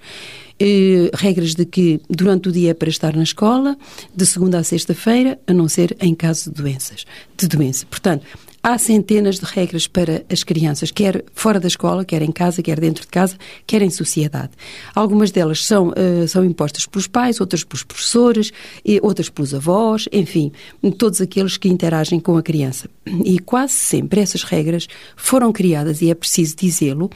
Eh, 0.60 1.10
regras 1.16 1.56
de 1.56 1.66
que 1.66 2.00
durante 2.10 2.50
o 2.50 2.52
dia 2.52 2.72
é 2.72 2.74
para 2.74 2.90
estar 2.90 3.16
na 3.16 3.24
escola, 3.24 3.76
de 4.16 4.26
segunda 4.26 4.60
a 4.60 4.64
sexta-feira, 4.64 5.40
a 5.48 5.54
não 5.54 5.68
ser 5.68 5.96
em 6.00 6.14
caso 6.14 6.52
de 6.52 6.62
doenças, 6.62 7.06
de 7.36 7.48
doença. 7.48 7.86
Portanto, 7.90 8.24
Há 8.66 8.78
centenas 8.78 9.40
de 9.40 9.46
regras 9.46 9.88
para 9.88 10.24
as 10.32 10.42
crianças, 10.42 10.90
quer 10.90 11.26
fora 11.34 11.60
da 11.60 11.68
escola, 11.68 12.06
quer 12.06 12.22
em 12.22 12.32
casa, 12.32 12.64
quer 12.64 12.80
dentro 12.80 13.02
de 13.02 13.10
casa, 13.10 13.36
quer 13.68 13.82
em 13.82 13.90
sociedade. 13.90 14.52
Algumas 14.96 15.32
delas 15.32 15.66
são, 15.66 15.90
uh, 15.90 16.26
são 16.30 16.46
impostas 16.46 16.86
pelos 16.86 17.06
pais, 17.06 17.42
outras 17.42 17.66
pelos 17.66 17.84
professores, 17.84 18.54
e 18.86 19.02
outras 19.04 19.28
pelos 19.28 19.54
avós, 19.54 20.08
enfim, 20.14 20.50
todos 20.98 21.20
aqueles 21.20 21.58
que 21.58 21.68
interagem 21.68 22.22
com 22.22 22.38
a 22.38 22.42
criança. 22.42 22.90
E 23.06 23.38
quase 23.38 23.74
sempre 23.74 24.22
essas 24.22 24.44
regras 24.44 24.88
foram 25.18 25.52
criadas, 25.52 26.02
e 26.02 26.10
é 26.10 26.16
preciso 26.16 26.56
dizê-lo, 26.56 27.10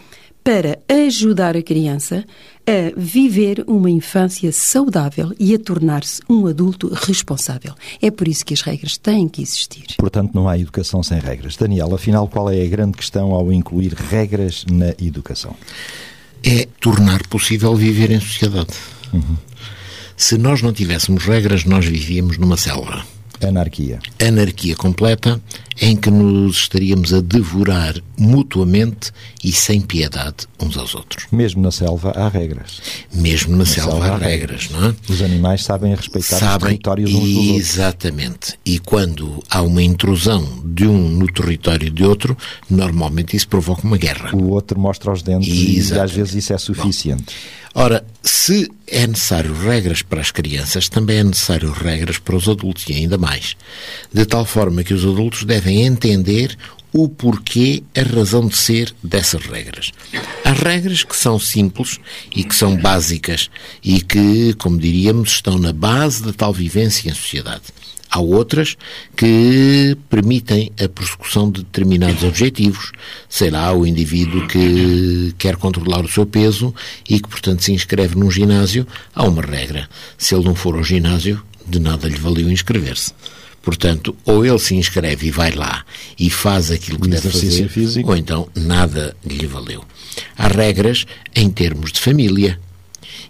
para 0.48 0.80
ajudar 0.88 1.58
a 1.58 1.62
criança 1.62 2.24
a 2.66 2.94
viver 2.98 3.66
uma 3.68 3.90
infância 3.90 4.50
saudável 4.54 5.34
e 5.38 5.54
a 5.54 5.60
tornar-se 5.60 6.22
um 6.30 6.48
adulto 6.48 6.88
responsável. 6.88 7.76
É 8.02 8.10
por 8.10 8.30
isso 8.30 8.46
que 8.46 8.54
as 8.54 8.62
regras 8.62 8.96
têm 8.96 9.28
que 9.28 9.42
existir. 9.42 9.84
Portanto, 9.98 10.32
não 10.34 10.48
há 10.48 10.58
educação 10.58 11.04
sem 11.04 11.20
regras. 11.20 11.58
Daniel, 11.58 11.94
afinal, 11.94 12.30
qual 12.30 12.50
é 12.50 12.64
a 12.64 12.66
grande 12.70 12.96
questão 12.96 13.34
ao 13.34 13.52
incluir 13.52 13.92
regras 13.94 14.64
na 14.72 14.92
educação? 15.06 15.54
É 16.42 16.66
tornar 16.80 17.28
possível 17.28 17.76
viver 17.76 18.10
em 18.12 18.22
sociedade. 18.22 18.72
Uhum. 19.12 19.36
Se 20.16 20.38
nós 20.38 20.62
não 20.62 20.72
tivéssemos 20.72 21.26
regras, 21.26 21.66
nós 21.66 21.86
vivíamos 21.86 22.38
numa 22.38 22.56
selva. 22.56 23.06
Anarquia. 23.46 24.00
Anarquia 24.26 24.78
completa, 24.78 25.42
em 25.80 25.96
que 25.96 26.10
nos 26.10 26.58
estaríamos 26.58 27.14
a 27.14 27.22
devorar 27.22 27.96
mutuamente 28.18 29.12
e 29.44 29.52
sem 29.52 29.80
piedade 29.80 30.48
uns 30.60 30.76
aos 30.78 30.96
outros. 30.96 31.28
Mesmo 31.32 31.62
na 31.62 31.72
selva 31.72 32.12
há 32.12 32.28
regras. 32.28 32.82
Mesmo 33.14 33.52
na, 33.52 33.60
na 33.60 33.66
selva, 33.66 33.92
selva, 33.92 34.08
há 34.08 34.18
regras, 34.18 34.68
regras, 34.68 34.70
não 34.72 34.90
é? 34.90 34.96
Os 35.08 35.22
animais 35.22 35.64
sabem 35.64 35.94
respeitar 35.94 36.40
sabem, 36.40 36.56
os 36.56 36.64
territórios 36.64 37.14
uns 37.14 37.20
dos 37.20 37.36
outros. 37.36 37.56
Exatamente. 37.58 38.60
E 38.66 38.80
quando 38.80 39.44
há 39.50 39.62
uma 39.62 39.84
intrusão 39.84 40.62
de 40.66 40.88
um 40.88 41.10
no 41.10 41.32
território 41.32 41.90
de 41.92 42.04
outro, 42.04 42.36
normalmente 42.70 43.36
isso 43.36 43.48
provoca 43.48 43.84
uma 43.84 43.98
guerra. 43.98 44.36
O 44.36 44.50
outro 44.50 44.80
mostra 44.80 45.12
os 45.12 45.22
dentes 45.22 45.48
exatamente. 45.50 45.94
e 45.94 46.00
às 46.00 46.12
vezes 46.12 46.36
isso 46.36 46.54
é 46.54 46.58
suficiente. 46.58 47.26
Bom, 47.26 47.68
Ora, 47.80 48.04
se 48.24 48.72
é 48.88 49.06
necessário 49.06 49.54
regras 49.54 50.02
para 50.02 50.20
as 50.20 50.32
crianças, 50.32 50.90
também 50.90 51.18
é 51.18 51.24
necessário 51.24 51.72
regras 51.72 52.18
para 52.18 52.36
os 52.36 52.50
adultos 52.50 52.86
e 52.90 52.94
ainda 52.94 53.20
mais. 53.20 53.56
De 54.12 54.26
tal 54.26 54.46
forma 54.46 54.84
que 54.84 54.96
os 54.96 55.06
adultos 55.06 55.44
devem 55.44 55.67
entender 55.72 56.58
o 56.94 57.08
porquê, 57.08 57.84
a 57.96 58.02
razão 58.02 58.48
de 58.48 58.58
ser 58.58 58.94
dessas 59.04 59.46
regras. 59.46 59.92
Há 60.44 60.52
regras 60.52 61.04
que 61.04 61.16
são 61.16 61.38
simples 61.38 62.00
e 62.36 62.44
que 62.44 62.56
são 62.56 62.76
básicas 62.78 63.50
e 63.84 64.02
que, 64.02 64.54
como 64.56 64.80
diríamos, 64.80 65.32
estão 65.32 65.58
na 65.58 65.74
base 65.74 66.24
da 66.24 66.34
tal 66.34 66.54
vivência 66.54 67.10
em 67.10 67.14
sociedade. 67.14 67.64
Há 68.10 68.20
outras 68.20 68.78
que 69.16 69.98
permitem 70.10 70.72
a 70.82 70.88
persecução 70.88 71.52
de 71.52 71.62
determinados 71.62 72.24
objetivos. 72.24 72.94
Sei 73.28 73.50
lá, 73.50 73.74
o 73.74 73.86
indivíduo 73.86 74.48
que 74.48 75.36
quer 75.38 75.58
controlar 75.58 76.06
o 76.06 76.10
seu 76.10 76.26
peso 76.26 76.74
e 77.08 77.20
que, 77.20 77.28
portanto, 77.28 77.64
se 77.64 77.74
inscreve 77.74 78.16
num 78.16 78.32
ginásio, 78.32 78.88
há 79.14 79.26
uma 79.26 79.42
regra. 79.42 79.90
Se 80.18 80.34
ele 80.34 80.46
não 80.46 80.56
for 80.56 80.76
ao 80.76 80.84
ginásio, 80.84 81.44
de 81.68 81.80
nada 81.80 82.08
lhe 82.08 82.18
valeu 82.18 82.50
inscrever-se. 82.50 83.14
Portanto, 83.68 84.16
ou 84.24 84.46
ele 84.46 84.60
se 84.60 84.76
inscreve 84.76 85.28
e 85.28 85.30
vai 85.30 85.52
lá 85.52 85.84
e 86.18 86.30
faz 86.30 86.72
aquilo 86.72 86.98
que 86.98 87.10
deve 87.10 87.30
fazer, 87.30 87.68
físico. 87.68 88.10
ou 88.10 88.16
então 88.16 88.48
nada 88.56 89.14
lhe 89.26 89.46
valeu. 89.46 89.84
Há 90.38 90.48
regras 90.48 91.06
em 91.36 91.50
termos 91.50 91.92
de 91.92 92.00
família. 92.00 92.58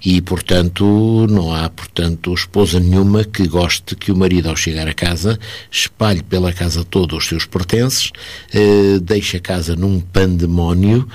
E, 0.06 0.22
portanto, 0.22 1.26
não 1.28 1.52
há, 1.52 1.68
portanto, 1.72 2.32
esposa 2.36 2.80
nenhuma 2.80 3.24
que 3.24 3.48
goste 3.48 3.96
que 3.96 4.12
o 4.12 4.16
marido, 4.16 4.48
ao 4.48 4.56
chegar 4.56 4.88
a 4.88 4.94
casa, 4.94 5.40
espalhe 5.72 6.22
pela 6.22 6.54
casa 6.54 6.86
toda 6.86 7.16
os 7.16 7.26
seus 7.26 7.48
pertences, 7.48 8.12
eh, 8.54 9.00
deixe 9.02 9.38
a 9.38 9.40
casa 9.40 9.76
num 9.76 10.00
pandemónio, 10.00 11.10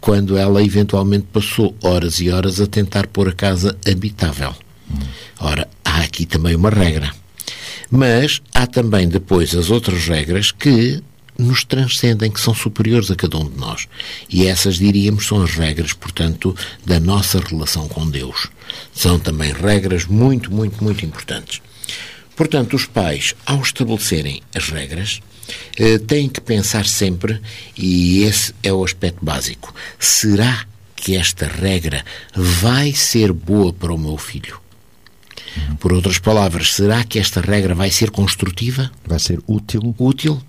quando 0.00 0.36
ela 0.36 0.60
eventualmente 0.64 1.28
passou 1.32 1.76
horas 1.80 2.18
e 2.18 2.28
horas 2.28 2.60
a 2.60 2.66
tentar 2.66 3.06
pôr 3.06 3.28
a 3.28 3.32
casa 3.32 3.78
habitável. 3.88 4.52
Ora, 5.38 5.68
há 5.84 6.00
aqui 6.00 6.26
também 6.26 6.56
uma 6.56 6.70
regra. 6.70 7.12
Mas 7.90 8.40
há 8.52 8.66
também 8.66 9.08
depois 9.08 9.54
as 9.54 9.70
outras 9.70 10.06
regras 10.06 10.50
que 10.50 11.02
nos 11.38 11.64
transcendem, 11.64 12.30
que 12.30 12.40
são 12.40 12.54
superiores 12.54 13.10
a 13.10 13.16
cada 13.16 13.38
um 13.38 13.48
de 13.48 13.58
nós. 13.58 13.88
E 14.28 14.46
essas, 14.46 14.76
diríamos, 14.76 15.26
são 15.26 15.42
as 15.42 15.54
regras, 15.54 15.92
portanto, 15.92 16.56
da 16.84 17.00
nossa 17.00 17.40
relação 17.40 17.88
com 17.88 18.08
Deus. 18.08 18.48
São 18.92 19.18
também 19.18 19.52
regras 19.52 20.06
muito, 20.06 20.52
muito, 20.52 20.82
muito 20.82 21.04
importantes. 21.04 21.60
Portanto, 22.36 22.74
os 22.74 22.86
pais, 22.86 23.34
ao 23.46 23.60
estabelecerem 23.60 24.42
as 24.54 24.68
regras, 24.68 25.20
eh, 25.76 25.98
têm 25.98 26.28
que 26.28 26.40
pensar 26.40 26.86
sempre, 26.86 27.40
e 27.76 28.22
esse 28.22 28.54
é 28.62 28.72
o 28.72 28.84
aspecto 28.84 29.24
básico: 29.24 29.74
será 29.98 30.66
que 30.96 31.16
esta 31.16 31.46
regra 31.46 32.04
vai 32.34 32.92
ser 32.92 33.32
boa 33.32 33.72
para 33.72 33.92
o 33.92 33.98
meu 33.98 34.16
filho? 34.16 34.63
Por 35.78 35.92
outras 35.92 36.18
palavras, 36.18 36.72
será 36.72 37.04
que 37.04 37.18
esta 37.18 37.40
regra 37.40 37.74
vai 37.74 37.90
ser 37.90 38.10
construtiva? 38.10 38.90
Vai 39.06 39.18
ser 39.18 39.40
útil? 39.46 39.94
Útil? 39.98 40.40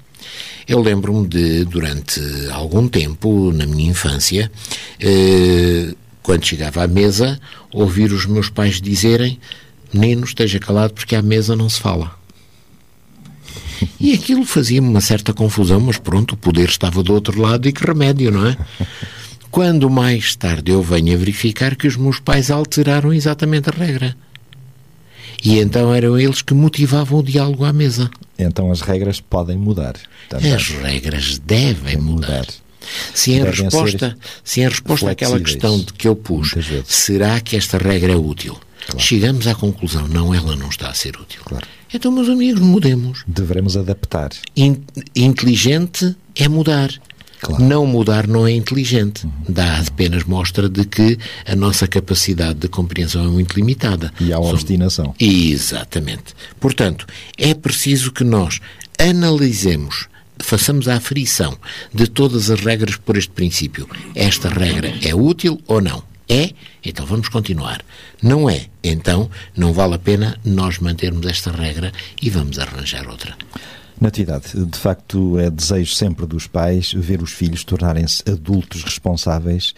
Eu 0.67 0.81
lembro-me 0.81 1.27
de, 1.27 1.65
durante 1.65 2.19
algum 2.51 2.87
tempo, 2.87 3.51
na 3.51 3.65
minha 3.65 3.91
infância, 3.91 4.51
eh, 4.99 5.93
quando 6.23 6.45
chegava 6.45 6.83
à 6.83 6.87
mesa, 6.87 7.39
ouvir 7.71 8.11
os 8.11 8.25
meus 8.25 8.49
pais 8.49 8.81
dizerem: 8.81 9.39
Menino, 9.93 10.25
esteja 10.25 10.59
calado 10.59 10.93
porque 10.93 11.15
à 11.15 11.21
mesa 11.21 11.55
não 11.55 11.69
se 11.69 11.79
fala. 11.79 12.11
E 13.99 14.13
aquilo 14.13 14.45
fazia-me 14.45 14.87
uma 14.87 15.01
certa 15.01 15.33
confusão, 15.33 15.79
mas 15.79 15.97
pronto, 15.97 16.33
o 16.33 16.37
poder 16.37 16.69
estava 16.69 17.03
do 17.03 17.13
outro 17.13 17.39
lado 17.39 17.67
e 17.67 17.71
que 17.71 17.85
remédio, 17.85 18.31
não 18.31 18.47
é? 18.47 18.57
Quando 19.51 19.89
mais 19.89 20.35
tarde 20.35 20.71
eu 20.71 20.81
venho 20.81 21.13
a 21.13 21.17
verificar 21.17 21.75
que 21.75 21.87
os 21.87 21.95
meus 21.95 22.19
pais 22.19 22.49
alteraram 22.49 23.13
exatamente 23.13 23.69
a 23.69 23.73
regra. 23.73 24.15
E 25.45 25.60
então 25.60 25.93
eram 25.93 26.17
eles 26.17 26.41
que 26.41 26.53
motivavam 26.53 27.19
o 27.19 27.23
diálogo 27.23 27.63
à 27.65 27.71
mesa. 27.71 28.10
Então 28.38 28.71
as 28.71 28.81
regras 28.81 29.21
podem 29.21 29.58
mudar. 29.58 29.95
Também. 30.27 30.53
As 30.53 30.67
regras 30.69 31.38
devem 31.39 31.97
mudar. 31.97 32.39
mudar. 32.39 32.47
Se 33.13 33.31
em 33.31 33.43
devem 33.43 33.63
resposta, 33.63 34.17
se 34.43 34.62
em 34.62 34.67
resposta 34.67 35.12
àquela 35.12 35.39
questão 35.39 35.79
de 35.79 35.93
que 35.93 36.08
eu 36.08 36.15
pus, 36.15 36.53
será 36.86 37.39
que 37.39 37.55
esta 37.55 37.77
regra 37.77 38.13
é 38.13 38.15
útil? 38.15 38.58
Claro. 38.86 38.99
Chegamos 38.99 39.47
à 39.47 39.55
conclusão, 39.55 40.08
não, 40.08 40.34
ela 40.34 40.55
não 40.55 40.69
está 40.69 40.89
a 40.89 40.93
ser 40.93 41.15
útil. 41.19 41.41
Claro. 41.43 41.65
Então, 41.93 42.12
meus 42.12 42.29
amigos, 42.29 42.62
mudemos. 42.62 43.23
Devemos 43.27 43.77
adaptar. 43.77 44.29
In 44.55 44.84
inteligente 45.15 46.15
é 46.36 46.47
mudar. 46.47 46.91
Claro. 47.41 47.63
Não 47.63 47.86
mudar 47.86 48.28
não 48.28 48.48
é 48.48 48.52
inteligente. 48.52 49.26
Uhum. 49.26 49.32
Dá 49.50 49.80
apenas 49.80 50.24
mostra 50.24 50.69
de 50.69 50.86
que 50.86 51.17
a 51.45 51.56
nossa 51.56 51.88
capacidade 51.88 52.60
de 52.60 52.67
compreensão 52.67 53.24
é 53.24 53.28
muito 53.28 53.56
limitada. 53.56 54.12
E 54.19 54.34
há 54.34 54.39
obstinação. 54.39 55.13
Exatamente. 55.19 56.34
Portanto, 56.60 57.06
é 57.38 57.54
preciso 57.54 58.12
que 58.12 58.24
nós 58.24 58.60
analisemos 59.00 60.08
façamos 60.38 60.88
a 60.88 60.95
aferição 60.95 61.58
de 61.93 62.08
todas 62.08 62.50
as 62.50 62.60
regras 62.60 62.98
por 62.98 63.17
este 63.17 63.32
princípio. 63.32 63.88
Esta 64.13 64.50
regra 64.50 64.93
é 65.02 65.15
útil 65.15 65.62
ou 65.65 65.82
não? 65.82 66.04
É? 66.28 66.52
Então 66.84 67.06
vamos 67.06 67.30
continuar. 67.30 67.84
Não 68.21 68.50
é? 68.50 68.65
Então 68.84 69.30
não 69.56 69.71
vale 69.71 69.95
a 69.95 70.00
pena 70.00 70.39
nós 70.43 70.80
mantermos 70.80 71.26
esta 71.28 71.52
regra 71.52 71.91
e 72.21 72.30
vamos 72.30 72.58
arranjar 72.60 73.08
outra. 73.08 73.36
Natividade, 73.99 74.65
de 74.65 74.77
facto 74.77 75.39
é 75.39 75.49
desejo 75.49 75.95
sempre 75.95 76.25
dos 76.25 76.47
pais 76.47 76.91
ver 76.93 77.21
os 77.21 77.31
filhos 77.31 77.63
tornarem-se 77.63 78.23
adultos 78.29 78.84
responsáveis 78.84 79.73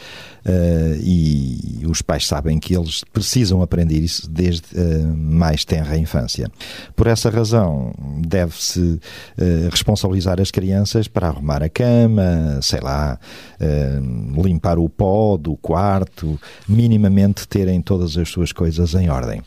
uh, 0.48 1.00
e 1.02 1.86
os 1.86 2.02
pais 2.02 2.26
sabem 2.26 2.60
que 2.60 2.76
eles 2.76 3.04
precisam 3.14 3.62
aprender 3.62 4.00
isso 4.00 4.30
desde 4.30 4.64
uh, 4.76 5.16
mais 5.16 5.64
tenra 5.64 5.98
infância. 5.98 6.50
Por 6.96 7.08
essa 7.08 7.30
razão, 7.30 7.94
deve-se 8.26 8.80
uh, 8.80 9.70
responsabilizar 9.72 10.40
as 10.42 10.52
crianças 10.52 11.08
para 11.08 11.28
arrumar 11.28 11.64
a 11.64 11.70
cama, 11.70 12.60
sei 12.62 12.80
lá, 12.80 13.20
limpar 14.44 14.78
o 14.78 14.88
pó 14.88 15.38
do 15.38 15.56
quarto, 15.58 16.40
minimamente 16.68 17.48
terem 17.48 17.82
todas 17.82 18.18
as 18.18 18.30
suas 18.30 18.52
coisas 18.52 18.94
em 18.94 19.10
ordem. 19.10 19.42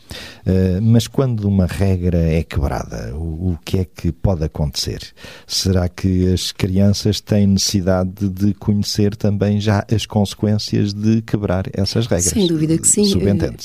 mas 0.81 1.07
quando 1.07 1.45
uma 1.47 1.65
regra 1.65 2.17
é 2.17 2.43
quebrada, 2.43 3.15
o, 3.15 3.51
o 3.51 3.59
que 3.63 3.79
é 3.79 3.85
que 3.85 4.11
pode 4.11 4.43
acontecer? 4.43 4.61
acontecer? 4.61 5.13
Será 5.47 5.89
que 5.89 6.31
as 6.31 6.51
crianças 6.51 7.19
têm 7.19 7.47
necessidade 7.47 8.29
de 8.29 8.53
conhecer 8.53 9.15
também 9.15 9.59
já 9.59 9.85
as 9.91 10.05
consequências 10.05 10.90
de 10.93 11.21
quebrar 11.21 11.65
essas 11.73 12.07
regras? 12.07 12.25
Sem 12.33 12.47
dúvida 12.47 12.77
que 12.77 12.87
sim. 12.87 13.05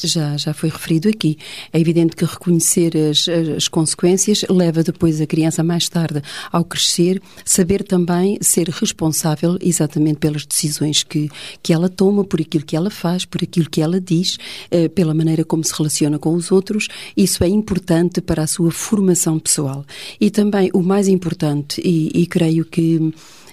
Já, 0.07 0.37
já 0.37 0.55
foi 0.55 0.69
referido 0.69 1.09
aqui. 1.09 1.39
É 1.73 1.81
evidente 1.81 2.17
que 2.17 2.25
reconhecer 2.25 2.97
as, 2.97 3.27
as 3.57 3.69
consequências 3.69 4.45
leva 4.49 4.83
depois 4.83 5.21
a 5.21 5.27
criança 5.27 5.63
mais 5.63 5.89
tarde, 5.89 6.23
ao 6.51 6.65
crescer, 6.65 7.23
saber 7.45 7.83
também 7.83 8.39
ser 8.41 8.69
responsável 8.69 9.59
exatamente 9.61 10.19
pelas 10.19 10.47
decisões 10.47 11.03
que, 11.03 11.31
que 11.63 11.73
ela 11.73 11.89
toma, 11.89 12.25
por 12.25 12.41
aquilo 12.41 12.65
que 12.65 12.77
ela 12.77 12.91
faz, 12.91 13.25
por 13.25 13.43
aquilo 13.43 13.69
que 13.69 13.81
ela 13.81 14.01
diz, 14.01 14.39
eh, 14.71 14.89
pela 14.89 15.15
maneira 15.15 15.45
como 15.45 15.65
se 15.65 15.73
relaciona 15.77 16.19
com 16.19 16.35
os 16.35 16.51
outros. 16.51 16.89
Isso 17.17 17.43
é 17.45 17.49
importante 17.49 18.21
para 18.21 18.43
a 18.43 18.47
sua 18.47 18.71
formação 18.71 19.39
pessoal. 19.39 19.85
E 20.21 20.31
também 20.31 20.71
o 20.73 20.83
mais 20.83 21.09
importante, 21.09 21.81
e, 21.85 22.11
e 22.15 22.27
creio 22.27 22.65
que 22.65 22.97
eh, 22.97 23.46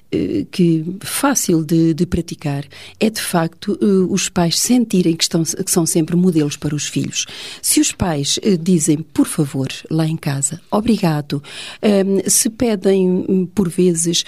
que 0.52 0.86
fácil 1.02 1.64
de, 1.64 1.94
de, 1.94 2.06
praticar 2.06 2.66
é 3.00 3.10
de 3.10 3.22
facto 3.22 3.78
eh, 3.82 3.86
os 4.10 4.30
pais 4.30 4.60
sentirem 4.60 5.16
que, 5.16 5.24
estão, 5.24 5.44
que 5.44 5.72
são 5.72 5.86
sempre 5.86 6.16
modelos 6.16 6.56
para 6.56 6.76
os 6.76 6.86
filhos. 6.88 7.26
Se 7.62 7.80
os 7.80 7.92
pais 7.92 8.40
eh, 8.42 8.58
dizem 8.58 8.98
por 8.98 9.28
favor 9.28 9.68
lá 9.90 10.08
em 10.08 10.18
casa, 10.18 10.62
obrigado, 10.70 11.42
ehm, 11.82 12.20
se 12.28 12.50
pedem 12.50 13.26
hum, 13.28 13.48
por 13.54 13.70
vezes 13.70 14.24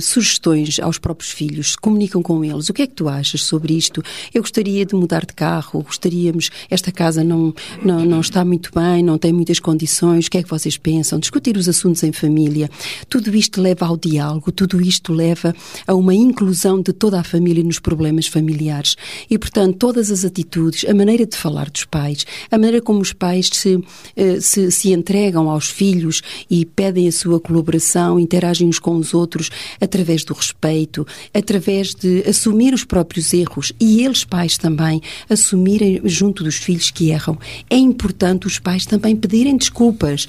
sugestões 0.00 0.78
aos 0.80 0.98
próprios 0.98 1.30
filhos, 1.30 1.72
se 1.72 1.78
comunicam 1.78 2.22
com 2.22 2.44
eles, 2.44 2.68
o 2.68 2.74
que 2.74 2.82
é 2.82 2.86
que 2.86 2.94
tu 2.94 3.08
achas 3.08 3.42
sobre 3.42 3.74
isto? 3.74 4.02
Eu 4.34 4.42
gostaria 4.42 4.84
de 4.84 4.94
mudar 4.94 5.24
de 5.24 5.32
carro, 5.32 5.82
gostaríamos, 5.82 6.50
esta 6.70 6.90
casa 6.90 7.22
não, 7.22 7.54
não, 7.84 8.04
não 8.04 8.20
está 8.20 8.44
muito 8.44 8.70
bem, 8.74 9.02
não 9.02 9.18
tem 9.18 9.32
muitas 9.32 9.60
condições, 9.60 10.26
o 10.26 10.30
que 10.30 10.38
é 10.38 10.42
que 10.42 10.50
vocês 10.50 10.76
pensam? 10.76 11.18
Discutir 11.18 11.56
os 11.56 11.68
assuntos 11.68 12.02
em 12.02 12.12
família, 12.12 12.68
tudo 13.08 13.34
isto 13.36 13.60
leva 13.60 13.86
ao 13.86 13.96
diálogo, 13.96 14.50
tudo 14.50 14.80
isto 14.80 15.12
leva 15.12 15.27
leva 15.28 15.54
a 15.86 15.94
uma 15.94 16.14
inclusão 16.14 16.80
de 16.80 16.92
toda 16.92 17.20
a 17.20 17.24
família 17.24 17.62
nos 17.62 17.78
problemas 17.78 18.26
familiares. 18.26 18.96
E, 19.28 19.38
portanto, 19.38 19.76
todas 19.76 20.10
as 20.10 20.24
atitudes, 20.24 20.88
a 20.88 20.94
maneira 20.94 21.26
de 21.26 21.36
falar 21.36 21.70
dos 21.70 21.84
pais, 21.84 22.24
a 22.50 22.56
maneira 22.56 22.80
como 22.80 23.00
os 23.00 23.12
pais 23.12 23.50
se, 23.52 23.78
eh, 24.16 24.40
se, 24.40 24.70
se 24.70 24.92
entregam 24.92 25.50
aos 25.50 25.68
filhos 25.68 26.22
e 26.50 26.64
pedem 26.64 27.08
a 27.08 27.12
sua 27.12 27.38
colaboração, 27.40 28.18
interagem 28.18 28.68
uns 28.68 28.78
com 28.78 28.96
os 28.96 29.12
outros 29.14 29.50
através 29.80 30.24
do 30.24 30.32
respeito, 30.32 31.06
através 31.34 31.94
de 31.94 32.22
assumir 32.26 32.72
os 32.72 32.84
próprios 32.84 33.32
erros 33.32 33.72
e 33.78 34.04
eles, 34.04 34.24
pais, 34.24 34.56
também 34.56 35.00
assumirem 35.28 36.00
junto 36.04 36.42
dos 36.42 36.56
filhos 36.56 36.90
que 36.90 37.10
erram. 37.10 37.38
É 37.68 37.76
importante 37.76 38.46
os 38.46 38.58
pais 38.58 38.86
também 38.86 39.14
pedirem 39.14 39.56
desculpas 39.56 40.24
uh, 40.24 40.28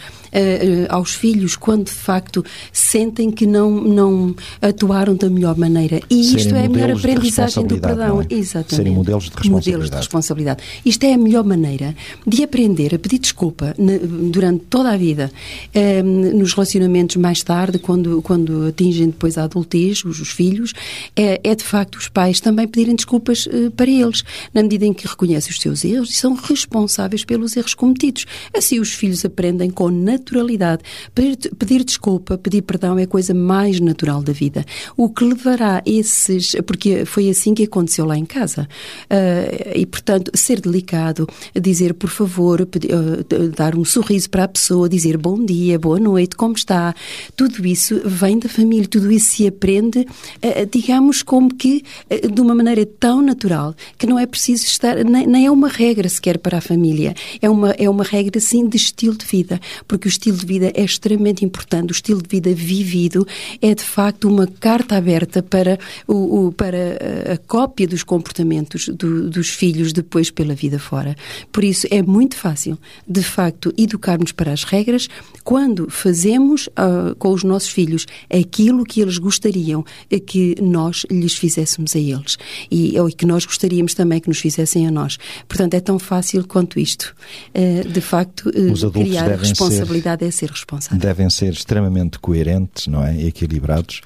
aos 0.89 1.13
filhos 1.13 1.55
quando 1.55 1.85
de 1.85 1.91
facto 1.91 2.43
sentem 2.71 3.31
que 3.31 3.45
não, 3.45 3.71
não 3.71 4.35
atuam 4.62 4.88
atuaram 4.89 5.15
da 5.15 5.30
melhor 5.30 5.56
maneira. 5.58 6.02
E 6.10 6.23
Serem 6.23 6.38
isto 6.38 6.56
é 6.56 6.65
a 6.65 6.69
melhor 6.69 6.91
aprendizagem 6.91 7.65
do 7.65 7.80
perdão. 7.80 8.21
É? 8.21 8.34
Exatamente. 8.34 8.75
Serem 8.75 8.93
modelos 8.93 9.23
de 9.25 9.30
responsabilidade. 9.30 9.71
Modelos 9.71 9.89
de 9.89 9.97
responsabilidade. 9.97 10.63
Isto 10.86 11.04
é 11.04 11.13
a 11.13 11.17
melhor 11.17 11.43
maneira 11.43 11.95
de 12.25 12.43
aprender 12.43 12.95
a 12.95 12.99
pedir 12.99 13.19
desculpa 13.19 13.75
durante 14.32 14.65
toda 14.69 14.91
a 14.91 14.97
vida. 14.97 15.32
Eh, 15.73 16.02
nos 16.02 16.54
relacionamentos 16.54 17.15
mais 17.17 17.43
tarde, 17.43 17.78
quando, 17.78 18.21
quando 18.21 18.67
atingem 18.67 19.08
depois 19.08 19.38
a 19.38 19.43
adultez, 19.43 20.04
os, 20.04 20.19
os 20.19 20.30
filhos, 20.30 20.73
é, 21.15 21.39
é, 21.43 21.56
de 21.56 21.63
facto 21.63 21.95
os 21.95 22.08
pais 22.08 22.39
também 22.39 22.67
pedirem 22.67 22.95
desculpas 22.95 23.47
eh, 23.52 23.69
para 23.75 23.89
eles, 23.89 24.23
na 24.54 24.63
medida 24.63 24.86
em 24.86 24.93
que 24.93 25.08
reconhecem 25.08 25.52
os 25.52 25.60
seus 25.60 25.86
erros 25.86 26.12
e 26.12 26.13
são 26.13 26.34
responsáveis 26.34 27.23
pelos 27.23 27.56
erros 27.56 27.73
cometidos. 27.73 28.25
Assim 28.56 28.80
os 28.80 28.93
filhos 28.93 29.23
aprendem 29.23 29.69
com 29.69 29.89
naturalidade. 29.89 30.82
Pedir, 31.13 31.38
pedir 31.56 31.84
desculpa, 31.84 32.38
pedir 32.38 32.62
perdão 32.62 32.97
é 32.97 33.04
a 33.04 33.08
coisa 33.08 33.34
mais 33.34 33.80
natural 33.80 34.21
da 34.21 34.34
vida 34.34 34.65
o 34.95 35.10
que 35.10 35.23
levará 35.23 35.82
esses. 35.86 36.55
Porque 36.65 37.05
foi 37.05 37.29
assim 37.29 37.53
que 37.53 37.63
aconteceu 37.63 38.05
lá 38.05 38.17
em 38.17 38.25
casa. 38.25 38.67
Uh, 39.05 39.71
e, 39.75 39.86
portanto, 39.86 40.32
ser 40.34 40.60
delicado, 40.62 41.27
dizer 41.60 41.93
por 41.93 42.10
favor, 42.10 42.65
pedir, 42.65 42.93
uh, 42.93 43.49
dar 43.55 43.75
um 43.75 43.86
sorriso 43.86 44.29
para 44.29 44.43
a 44.43 44.47
pessoa, 44.47 44.89
dizer 44.89 45.17
bom 45.17 45.43
dia, 45.43 45.77
boa 45.79 45.99
noite, 45.99 46.36
como 46.36 46.55
está. 46.55 46.93
Tudo 47.36 47.65
isso 47.65 48.01
vem 48.05 48.39
da 48.39 48.49
família, 48.49 48.88
tudo 48.88 49.12
isso 49.12 49.32
se 49.32 49.47
aprende, 49.47 49.99
uh, 49.99 50.69
digamos, 50.71 51.23
como 51.23 51.53
que 51.53 51.84
de 52.32 52.41
uma 52.41 52.55
maneira 52.55 52.86
tão 52.86 53.21
natural 53.21 53.75
que 53.97 54.08
não 54.08 54.19
é 54.19 54.25
preciso 54.25 54.65
estar. 54.65 55.03
Nem, 55.03 55.27
nem, 55.27 55.45
é 55.45 55.51
uma 55.51 55.67
regra 55.67 56.08
sequer 56.08 56.38
para 56.38 56.58
a 56.58 56.62
família. 56.62 57.13
É 57.41 57.49
uma, 57.49 57.71
é 57.71 57.89
uma 57.89 58.03
regra, 58.03 58.39
sim, 58.39 58.67
de 58.67 58.77
estilo 58.77 59.17
de 59.17 59.25
vida. 59.25 59.60
Porque 59.88 60.08
o 60.08 60.10
estilo 60.10 60.38
de 60.38 60.45
vida 60.45 60.71
é 60.73 60.84
extremamente 60.84 61.43
importante. 61.43 61.91
O 61.91 61.93
estilo 61.93 62.21
de 62.21 62.29
vida 62.29 62.53
vivido 62.53 63.27
é, 63.62 63.73
de 63.73 63.84
facto, 63.84 64.27
uma 64.27 64.47
carta 64.59 64.97
aberta 64.97 65.41
para, 65.41 65.79
o, 66.07 66.47
o 66.47 66.51
para 66.51 67.33
a 67.33 67.37
cópia 67.37 67.87
dos 67.87 68.03
comportamentos 68.03 68.89
do, 68.89 69.29
dos 69.29 69.49
filhos 69.49 69.93
depois 69.93 70.29
pela 70.29 70.53
vida 70.53 70.79
fora. 70.79 71.15
Por 71.51 71.63
isso, 71.63 71.87
é 71.89 72.01
muito 72.01 72.35
fácil, 72.35 72.77
de 73.07 73.23
facto, 73.23 73.73
educarmos 73.77 74.31
para 74.31 74.51
as 74.51 74.63
regras 74.63 75.07
quando 75.43 75.89
fazemos 75.89 76.67
uh, 76.67 77.15
com 77.17 77.31
os 77.31 77.43
nossos 77.43 77.69
filhos 77.69 78.05
aquilo 78.29 78.83
que 78.83 79.01
eles 79.01 79.17
gostariam 79.17 79.83
que 80.25 80.55
nós 80.62 81.05
lhes 81.10 81.35
fizéssemos 81.35 81.95
a 81.95 81.99
eles 81.99 82.37
e 82.69 82.99
ou 82.99 83.07
que 83.07 83.25
nós 83.25 83.45
gostaríamos 83.45 83.93
também 83.93 84.19
que 84.19 84.27
nos 84.27 84.39
fizessem 84.39 84.87
a 84.87 84.91
nós. 84.91 85.17
Portanto, 85.47 85.73
é 85.73 85.79
tão 85.79 85.97
fácil 85.97 86.47
quanto 86.47 86.79
isto. 86.79 87.15
Uh, 87.55 87.87
de 87.87 88.01
facto, 88.01 88.49
uh, 88.49 88.91
criar 88.91 89.29
responsabilidade 89.37 90.21
ser, 90.21 90.27
é 90.27 90.31
ser 90.31 90.49
responsável. 90.49 90.99
Devem 90.99 91.29
ser 91.29 91.53
extremamente 91.53 92.19
coerentes, 92.19 92.87
não 92.87 93.03
é? 93.03 93.25
Equilibrados 93.25 94.01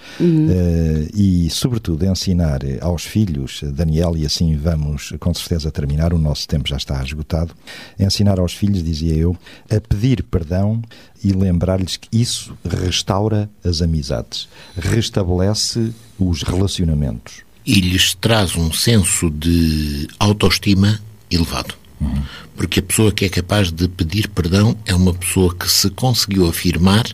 uhum. 0.50 1.08
e, 1.14 1.50
sobretudo, 1.50 2.06
ensinar 2.06 2.62
aos 2.82 3.04
filhos, 3.04 3.62
Daniel, 3.74 4.16
e 4.18 4.26
assim 4.26 4.56
vamos 4.56 5.14
com 5.20 5.34
certeza 5.34 5.72
terminar, 5.72 6.14
o 6.14 6.20
nosso 6.20 6.48
tempo 6.48 6.68
já 6.68 6.78
está 6.78 7.04
esgotado, 7.04 7.54
ensinar 8.00 8.40
aos 8.40 8.54
filhos, 8.54 8.84
dizia 8.84 9.16
eu, 9.16 9.38
a 9.70 9.80
pedir 9.80 10.24
perdão 10.24 10.82
e 11.24 11.32
lembrar-lhes 11.32 11.98
que 11.98 12.10
isso 12.12 12.58
restaura 12.68 13.50
as 13.64 13.82
amizades, 13.82 14.48
restabelece 14.76 15.94
os 16.20 16.44
relacionamentos. 16.44 17.42
E 17.66 17.80
lhes 17.80 18.14
traz 18.14 18.56
um 18.56 18.72
senso 18.74 19.30
de 19.30 20.08
autoestima 20.20 21.00
elevado. 21.32 21.76
Uhum. 22.00 22.22
Porque 22.56 22.80
a 22.80 22.84
pessoa 22.84 23.12
que 23.12 23.26
é 23.26 23.30
capaz 23.30 23.72
de 23.72 23.88
pedir 23.88 24.28
perdão 24.28 24.76
é 24.86 24.94
uma 24.94 25.14
pessoa 25.14 25.56
que 25.56 25.70
se 25.72 25.90
conseguiu 25.90 26.48
afirmar 26.48 27.06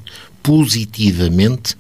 positivamente 0.41 1.75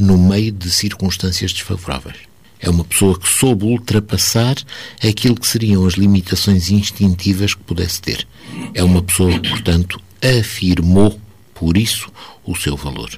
no 0.00 0.16
meio 0.16 0.50
de 0.50 0.70
circunstâncias 0.70 1.52
desfavoráveis. 1.52 2.16
É 2.58 2.68
uma 2.68 2.84
pessoa 2.84 3.18
que 3.18 3.28
soube 3.28 3.64
ultrapassar 3.64 4.56
aquilo 5.02 5.34
que 5.34 5.46
seriam 5.46 5.86
as 5.86 5.94
limitações 5.94 6.70
instintivas 6.70 7.54
que 7.54 7.62
pudesse 7.62 8.00
ter. 8.00 8.26
É 8.74 8.82
uma 8.82 9.02
pessoa 9.02 9.38
que, 9.38 9.48
portanto, 9.48 10.00
afirmou 10.22 11.18
por 11.54 11.76
isso 11.76 12.10
o 12.44 12.54
seu 12.56 12.76
valor. 12.76 13.10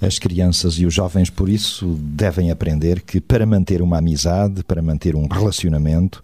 As 0.00 0.18
crianças 0.18 0.74
e 0.74 0.86
os 0.86 0.94
jovens, 0.94 1.28
por 1.28 1.48
isso, 1.48 1.98
devem 2.00 2.50
aprender 2.50 3.02
que 3.02 3.20
para 3.20 3.44
manter 3.44 3.82
uma 3.82 3.98
amizade, 3.98 4.62
para 4.62 4.80
manter 4.80 5.16
um 5.16 5.26
relacionamento, 5.26 6.22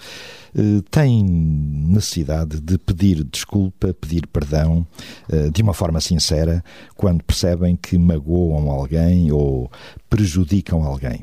eh, 0.56 0.82
têm 0.90 1.24
necessidade 1.24 2.60
de 2.60 2.78
pedir 2.78 3.24
desculpa, 3.24 3.92
pedir 3.92 4.26
perdão 4.26 4.86
eh, 5.28 5.50
de 5.50 5.62
uma 5.62 5.74
forma 5.74 6.00
sincera 6.00 6.64
quando 6.96 7.24
percebem 7.24 7.76
que 7.76 7.98
magoam 7.98 8.70
alguém 8.70 9.32
ou 9.32 9.70
prejudicam 10.08 10.84
alguém. 10.84 11.20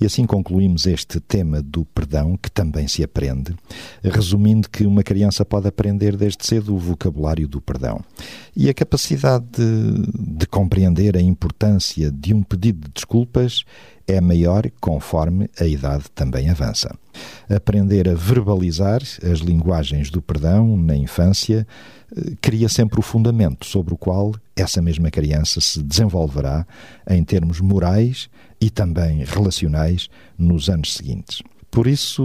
E 0.00 0.06
assim 0.06 0.26
concluímos 0.26 0.86
este 0.86 1.20
tema 1.20 1.62
do 1.62 1.84
perdão, 1.84 2.36
que 2.36 2.50
também 2.50 2.88
se 2.88 3.04
aprende, 3.04 3.54
resumindo 4.02 4.68
que 4.68 4.84
uma 4.84 5.04
criança 5.04 5.44
pode 5.44 5.68
aprender 5.68 6.16
desde 6.16 6.44
cedo 6.44 6.74
o 6.74 6.78
vocabulário 6.78 7.46
do 7.46 7.60
perdão. 7.60 8.00
E 8.56 8.68
a 8.68 8.74
capacidade 8.74 9.46
de, 9.52 10.38
de 10.38 10.46
compreender 10.46 11.16
a 11.16 11.20
importância 11.20 12.10
de 12.10 12.34
um 12.34 12.42
pedido 12.42 12.88
de 12.88 12.94
desculpas 12.94 13.64
é 14.08 14.20
maior 14.20 14.68
conforme 14.80 15.48
a 15.58 15.64
idade 15.64 16.04
também 16.14 16.50
avança. 16.50 16.92
Aprender 17.48 18.08
a 18.08 18.14
verbalizar 18.14 19.02
as 19.02 19.38
linguagens 19.40 20.10
do 20.10 20.22
perdão 20.22 20.76
na 20.76 20.96
infância 20.96 21.66
eh, 22.16 22.32
cria 22.40 22.68
sempre 22.68 22.98
o 22.98 23.02
fundamento 23.02 23.66
sobre 23.66 23.94
o 23.94 23.96
qual 23.96 24.32
essa 24.56 24.82
mesma 24.82 25.10
criança 25.10 25.60
se 25.60 25.82
desenvolverá 25.82 26.66
em 27.08 27.22
termos 27.24 27.60
morais 27.60 28.28
e 28.60 28.70
também 28.70 29.24
relacionais 29.24 30.08
nos 30.38 30.68
anos 30.68 30.94
seguintes. 30.94 31.42
Por 31.72 31.86
isso, 31.86 32.22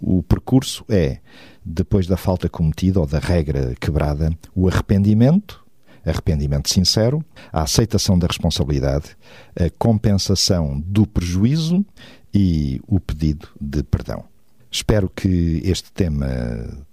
o 0.00 0.22
percurso 0.22 0.84
é, 0.88 1.18
depois 1.64 2.06
da 2.06 2.16
falta 2.16 2.48
cometida 2.48 3.00
ou 3.00 3.06
da 3.06 3.18
regra 3.18 3.74
quebrada, 3.80 4.30
o 4.54 4.68
arrependimento, 4.68 5.66
arrependimento 6.06 6.70
sincero, 6.70 7.20
a 7.52 7.62
aceitação 7.62 8.16
da 8.16 8.28
responsabilidade, 8.28 9.16
a 9.56 9.68
compensação 9.76 10.78
do 10.78 11.04
prejuízo 11.04 11.84
e 12.32 12.80
o 12.86 13.00
pedido 13.00 13.48
de 13.60 13.82
perdão. 13.82 14.24
Espero 14.70 15.08
que 15.08 15.62
este 15.64 15.90
tema 15.92 16.26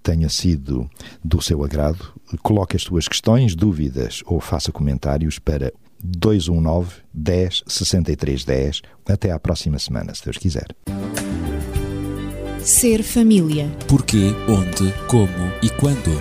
tenha 0.01 0.29
sido 0.29 0.89
do 1.23 1.41
seu 1.41 1.63
agrado. 1.63 2.13
Coloque 2.41 2.77
as 2.77 2.83
suas 2.83 3.07
questões, 3.07 3.53
dúvidas 3.53 4.23
ou 4.25 4.39
faça 4.39 4.71
comentários 4.71 5.39
para 5.39 5.73
219 6.01 6.95
10 7.13 7.63
63 7.67 8.45
10. 8.45 8.81
Até 9.07 9.31
à 9.31 9.39
próxima 9.39 9.77
semana, 9.77 10.15
se 10.15 10.23
Deus 10.23 10.37
quiser. 10.37 10.67
Ser 12.59 13.03
família. 13.03 13.69
Porquê, 13.87 14.33
onde, 14.47 14.91
como 15.07 15.51
e 15.61 15.69
quando. 15.69 16.19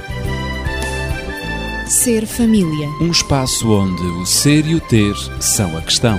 Ser 1.89 2.27
família. 2.27 2.89
Um 3.01 3.11
espaço 3.11 3.71
onde 3.71 4.03
o 4.03 4.27
ser 4.27 4.67
e 4.67 4.75
o 4.75 4.81
ter 4.81 5.15
são 5.41 5.77
a 5.77 5.83
questão. 5.83 6.19